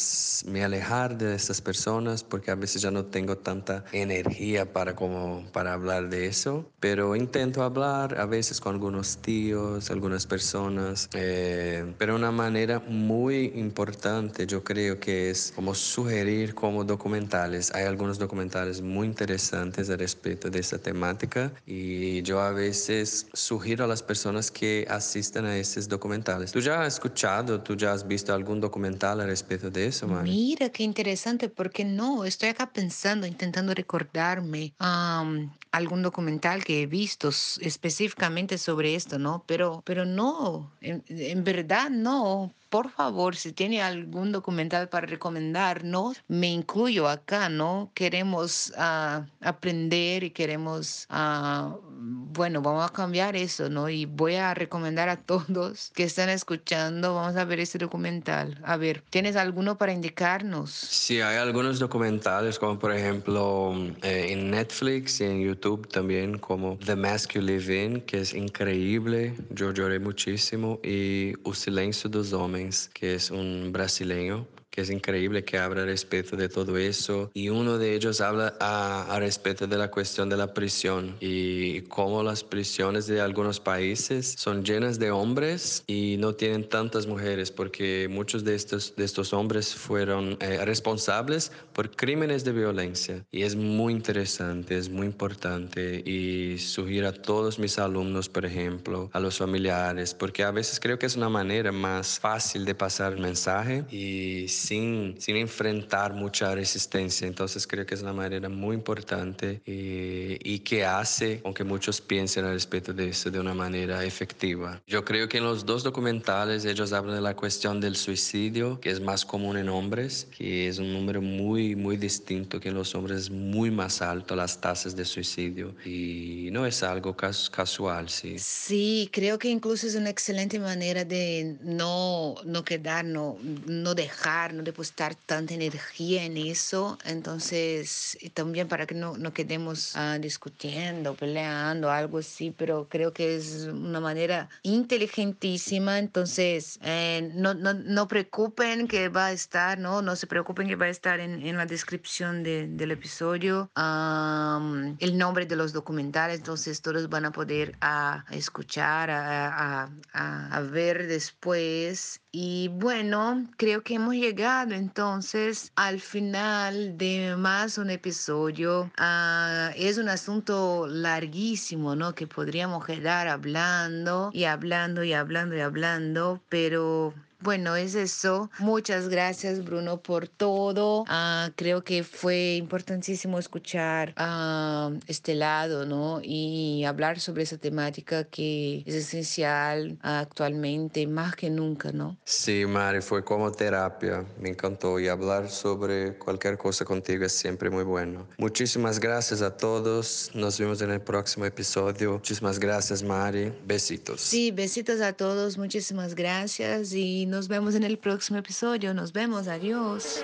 me 0.47 0.65
alejar 0.65 1.19
de 1.19 1.35
estas 1.35 1.61
personas 1.61 2.23
porque 2.23 2.51
a 2.51 2.55
veces 2.55 2.83
ya 2.83 2.91
no 2.91 3.07
tengo 3.07 3.39
tanta 3.39 3.85
energía 3.93 4.73
para, 4.73 4.95
como, 4.95 5.45
para 5.53 5.73
hablar 5.73 6.09
de 6.09 6.27
eso. 6.27 6.65
Pero 6.81 7.17
intento 7.17 7.63
hablar 7.63 8.19
a 8.21 8.27
veces 8.27 8.61
con 8.61 8.75
algunos 8.75 9.19
tíos, 9.19 9.91
algunas 9.91 10.27
personas, 10.27 11.09
eh, 11.15 11.93
pero 11.99 12.15
una 12.17 12.31
manera 12.31 12.81
muy 12.81 13.53
importante 13.55 14.47
yo 14.47 14.63
creo 14.63 15.01
que 15.01 15.31
es 15.31 15.53
como 15.55 15.75
sugerir 15.75 16.55
como 16.55 16.85
documentales. 16.85 17.73
Hay 17.75 17.85
algunos 17.85 18.19
documentales 18.19 18.83
muy 18.83 19.07
interesantes 19.07 19.62
al 19.63 19.99
respecto 19.99 20.51
de 20.51 20.59
esta 20.59 20.79
temática 20.79 21.53
y 21.67 22.23
yo 22.23 22.41
a 22.41 22.51
veces 22.51 23.27
sugiero 23.33 23.85
a 23.85 23.87
las 23.87 24.03
personas 24.03 24.51
que 24.51 24.87
asistan 24.89 25.45
a 25.47 25.57
estos 25.57 25.89
documentales. 25.89 26.53
¿Tú 26.53 26.61
ya 26.61 26.83
has 26.83 26.95
escuchado, 26.95 27.61
tú 27.61 27.77
ya 27.77 27.93
has 27.93 28.07
visto 28.07 28.35
algún 28.35 28.61
documental 28.61 29.21
al 29.21 29.27
respecto 29.29 29.71
de 29.71 29.87
eso, 29.87 30.07
Mari? 30.09 30.31
Mira, 30.31 30.69
qué 30.71 30.83
interesante, 30.83 31.49
porque 31.49 31.85
no, 31.85 32.25
estoy 32.25 32.51
acá 32.51 32.73
pensando, 32.73 33.27
intentando 33.27 33.75
recordarme 33.75 34.75
am, 34.79 35.53
algún 35.71 36.03
documental 36.03 36.65
que 36.65 36.83
he 36.83 36.87
visto 36.87 37.29
específicamente 37.29 38.59
sobre 38.59 38.95
esto, 38.95 39.19
¿no? 39.19 39.45
Pero, 39.47 39.83
pero 39.85 40.05
no, 40.05 40.73
en 40.81 41.45
verdad 41.45 41.91
no. 41.91 42.53
Por 42.73 42.91
favor, 42.91 43.37
si 43.37 43.53
tiene 43.53 43.83
algún 43.83 44.33
documental 44.33 44.89
para 44.89 45.07
recomendar, 45.07 45.85
¿no? 45.85 46.15
Me 46.27 46.47
incluyo 46.47 47.07
acá, 47.07 47.51
¿no? 47.51 47.91
Queremos 47.93 48.73
ah, 48.79 49.27
aprender 49.43 50.25
y 50.25 50.31
queremos, 50.31 51.05
ah, 51.11 51.77
bueno, 51.99 52.63
vamos 52.63 52.89
a 52.89 52.89
cambiar 52.89 53.37
eso, 53.37 53.69
¿no? 53.69 53.91
Y 53.91 54.07
voy 54.07 54.37
a 54.37 54.55
recomendar 54.55 55.11
a 55.11 55.19
todos 55.19 55.93
que 55.95 56.05
están 56.05 56.31
escuchando, 56.31 57.15
vamos 57.15 57.37
a 57.37 57.45
ver 57.45 57.61
este 57.61 57.77
documental. 57.77 58.59
A 58.65 58.79
ver, 58.79 59.05
¿tienes 59.11 59.37
alguno 59.37 59.77
para 59.77 59.93
indicarnos? 59.93 60.71
Sí, 60.71 61.21
hay 61.21 61.37
algunos 61.37 61.79
documentales 61.79 62.59
como 62.59 62.79
por 62.79 62.95
ejemplo 62.95 63.75
eh, 64.03 64.29
en 64.31 64.51
Netflix 64.51 65.21
y 65.21 65.25
en 65.25 65.43
YouTube 65.43 65.87
también 65.89 66.39
como 66.39 66.79
The 66.87 66.97
Mask 66.97 67.35
You 67.35 67.43
Live 67.43 67.85
In, 67.85 68.01
que 68.01 68.21
es 68.21 68.33
increíble, 68.33 69.35
yo 69.51 69.73
lloré 69.73 69.99
muchísimo, 69.99 70.81
y 70.83 71.35
O 71.45 71.53
Silêncio 71.53 72.09
dos 72.09 72.33
Homens, 72.33 72.62
que 72.93 73.15
es 73.15 73.31
un 73.31 73.73
brasileño 73.73 74.47
que 74.73 74.81
es 74.81 74.91
increíble, 74.91 75.45
que 75.45 75.59
habla 75.59 75.85
respecto 75.85 76.35
de 76.35 76.49
todo 76.49 76.79
eso. 76.79 77.31
Y 77.35 77.51
uno 77.51 77.77
de 77.77 77.95
ellos 77.95 78.21
habla 78.23 78.55
a, 78.59 79.15
a 79.15 79.21
respecto 79.21 79.67
de 79.67 79.77
la 79.77 79.91
cuestión 79.91 80.31
de 80.31 80.37
la 80.39 80.55
prisión 80.55 81.15
y 81.21 81.83
cómo 81.83 82.23
las 82.23 82.43
prisiones 82.43 83.07
de 83.07 83.21
algunos 83.21 83.61
países 83.61 84.35
son 84.39 84.65
llenas 84.65 84.99
de 84.99 85.11
hombres 85.11 85.85
y 85.87 86.17
no 86.19 86.35
tienen 86.35 86.67
tantas 86.69 87.07
mujeres, 87.07 87.51
porque 87.51 88.09
muchos 88.11 88.45
de 88.45 88.55
estos, 88.55 88.97
de 88.97 89.05
estos 89.05 89.35
hombres 89.35 89.75
fueron 89.75 90.39
eh, 90.41 90.65
responsables 90.65 91.53
por 91.75 91.91
crímenes 91.91 92.43
de 92.43 92.53
violencia. 92.53 93.25
Y 93.31 93.43
es 93.43 93.55
muy 93.55 93.93
interesante, 93.93 94.79
es 94.79 94.89
muy 94.89 95.07
importante 95.07 96.03
y 96.07 96.57
sugiero 96.59 97.09
a 97.09 97.13
todos 97.13 97.59
mis 97.59 97.79
alumnos, 97.79 98.31
por 98.31 98.47
ejemplo, 98.47 99.11
a 99.13 99.21
los 99.21 99.37
familiares, 99.37 100.15
porque 100.15 100.45
a 100.45 100.51
veces 100.51 100.81
creo 100.81 100.99
que 100.99 101.05
es 101.05 101.17
una 101.17 101.29
manera 101.29 101.73
más 101.73 102.19
fácil 102.19 102.65
de 102.65 102.75
pasar 102.75 103.13
el 103.13 103.21
mensaje 103.21 103.85
y 103.91 104.49
sin, 104.63 105.17
sin 105.21 105.37
enfrentar 105.37 106.15
mucha 106.15 106.55
resistencia. 106.55 107.27
Entonces 107.27 107.67
creo 107.67 107.85
que 107.87 107.95
es 107.95 108.03
una 108.03 108.13
manera 108.13 108.49
muy 108.49 108.75
importante 108.75 109.61
y, 109.67 110.39
y 110.55 110.61
que 110.61 110.85
hace 110.85 111.41
con 111.43 111.53
que 111.55 111.65
muchos 111.65 112.01
piensen 112.01 112.45
al 112.45 112.53
respecto 112.55 112.93
de 112.93 113.09
eso 113.09 113.31
de 113.31 113.39
una 113.41 113.55
manera 113.55 114.05
efectiva. 114.05 114.81
Yo 114.87 115.05
creo 115.05 115.29
que 115.29 115.39
en 115.39 115.45
los 115.45 115.65
dos 115.67 115.83
documentales 115.83 116.65
ellos 116.65 116.93
hablan 116.93 117.17
de 117.17 117.21
la 117.23 117.35
cuestión 117.37 117.81
del 117.81 117.97
suicidio, 117.97 118.81
que 118.81 118.91
es 118.91 119.01
más 119.01 119.25
común 119.25 119.57
en 119.57 119.69
hombres, 119.69 120.29
que 120.37 120.69
es 120.69 120.79
un 120.79 120.93
número 120.93 121.21
muy, 121.21 121.75
muy 121.77 121.97
distinto, 121.97 122.61
que 122.61 122.69
en 122.69 122.75
los 122.75 122.95
hombres 122.95 123.23
es 123.23 123.31
muy 123.31 123.71
más 123.71 124.01
alto 124.03 124.37
las 124.37 124.61
tasas 124.61 124.95
de 124.97 125.05
suicidio 125.05 125.75
y 125.85 126.49
no 126.53 126.67
es 126.67 126.83
algo 126.83 127.15
cas- 127.17 127.51
casual, 127.51 128.09
sí. 128.09 128.37
Sí, 128.39 129.09
creo 129.13 129.39
que 129.39 129.49
incluso 129.49 129.87
es 129.87 129.95
una 129.95 130.11
excelente 130.11 130.59
manera 130.59 131.05
de 131.05 131.57
no, 131.63 132.35
no 132.45 132.65
quedar, 132.65 133.05
no, 133.05 133.37
no 133.67 133.95
dejar, 133.95 134.52
no 134.53 134.63
depositar 134.63 135.15
tanta 135.15 135.55
energía 135.55 136.25
en 136.25 136.37
eso. 136.37 136.99
Entonces, 137.05 138.17
también 138.35 138.69
para 138.69 138.87
que 138.87 138.95
no, 138.95 139.17
no 139.17 139.33
quedemos 139.33 139.97
ah, 139.97 140.19
discutiendo, 140.21 141.15
peleando, 141.15 141.91
algo 141.91 142.19
así, 142.19 142.51
pero 142.57 142.89
creo 142.89 143.13
que 143.13 143.37
es 143.37 143.65
una 143.73 144.01
manera 144.01 144.49
inteligentísima. 144.63 145.99
Entonces, 145.99 146.79
eh, 146.83 147.31
no, 147.35 147.55
no, 147.55 147.75
no 147.75 148.09
preocupen 148.09 148.87
que 148.89 149.09
va 149.09 149.27
a 149.27 149.33
estar, 149.33 149.79
¿no? 149.79 150.03
No 150.03 150.17
se 150.17 150.27
preocupen 150.27 150.69
que 150.69 150.77
va 150.77 150.87
a 150.87 150.89
estar 150.91 151.21
en, 151.21 151.45
en 151.47 151.57
la 151.57 151.67
descripción 151.67 152.43
de- 152.43 152.67
del 152.69 152.91
episodio 152.93 153.71
am, 153.75 154.97
el 155.01 155.17
nombre 155.19 155.47
de 155.47 155.57
los 155.57 155.73
documentales, 155.73 156.39
entonces 156.39 156.81
todos 156.83 157.09
van 157.09 157.25
a 157.25 157.33
poder 157.33 157.77
a, 157.81 158.25
a 158.29 158.35
escuchar, 158.35 159.11
a- 159.11 159.89
a 160.13 160.61
ver 160.61 161.07
después. 161.07 162.21
Y 162.35 162.69
bueno, 162.69 163.47
creo 163.57 163.83
que 163.83 163.95
hemos 163.95 164.15
llegado 164.15 164.42
entonces 164.43 165.73
al 165.77 166.01
final 166.01 166.99
de 166.99 167.37
más 167.37 167.79
un 167.79 167.91
episodio. 167.91 168.91
Ah, 168.99 169.71
es 169.77 169.99
un 169.99 170.09
asunto 170.09 170.87
larguísimo, 170.89 171.95
¿no? 171.95 172.15
Que 172.15 172.27
podríamos 172.27 172.85
quedar 172.85 173.29
hablando 173.29 174.31
y 174.33 174.45
hablando 174.45 175.05
y 175.05 175.13
hablando 175.13 175.57
y 175.57 175.61
hablando, 175.61 176.43
pero 176.49 177.15
bueno, 177.43 177.77
es 177.77 177.95
eso. 177.95 178.51
Muchas 178.59 179.09
gracias, 179.09 179.65
Bruno, 179.65 180.01
por 180.01 180.29
todo. 180.29 181.05
Ah, 181.09 181.51
creo 181.57 181.83
que 181.83 182.05
fue 182.05 182.57
importantísimo 182.57 183.39
escuchar 183.39 184.15
ah, 184.17 184.91
este 185.07 185.35
lado, 185.35 185.85
¿no? 185.85 186.21
Y 186.23 186.85
hablar 186.85 187.21
sobre 187.21 187.43
esa 187.43 187.59
temática 187.59 188.25
que 188.25 188.83
es 188.87 188.95
esencial 188.95 189.99
ah, 190.03 190.21
actualmente, 190.21 191.07
más 191.07 191.35
que 191.37 191.51
nunca, 191.51 191.93
¿no? 191.93 192.17
Sí, 192.25 192.65
Mari, 192.67 193.01
fue 193.01 193.25
como 193.25 193.51
terapia. 193.51 194.25
Me 194.41 194.51
encantó 194.51 195.01
y 195.01 195.09
hablar 195.09 195.51
sobre 195.51 196.17
cualquier 196.19 196.59
cosa 196.59 196.85
contigo 196.85 197.25
es 197.25 197.33
siempre 197.33 197.71
muy 197.71 197.85
bueno. 197.85 198.27
Muchísimas 198.39 199.01
gracias 199.01 199.43
a 199.43 199.57
todos. 199.57 200.31
Nos 200.35 200.59
vemos 200.59 200.81
en 200.83 200.91
el 200.91 201.01
próximo 201.01 201.45
episodio. 201.45 202.13
Muchísimas 202.13 202.59
gracias, 202.59 203.03
Mari. 203.03 203.53
Besitos. 203.67 204.21
Sí, 204.21 204.51
besitos 204.51 205.01
a 205.01 205.13
todos, 205.13 205.59
muchísimas 205.59 206.15
gracias 206.15 206.93
y 206.93 207.27
nos 207.33 207.49
vemos 207.49 207.75
en 207.75 207.83
el 207.83 207.97
próximo 207.97 208.39
episodio. 208.39 208.93
Nos 208.93 209.15
vemos. 209.15 209.49
Adiós. 209.49 210.23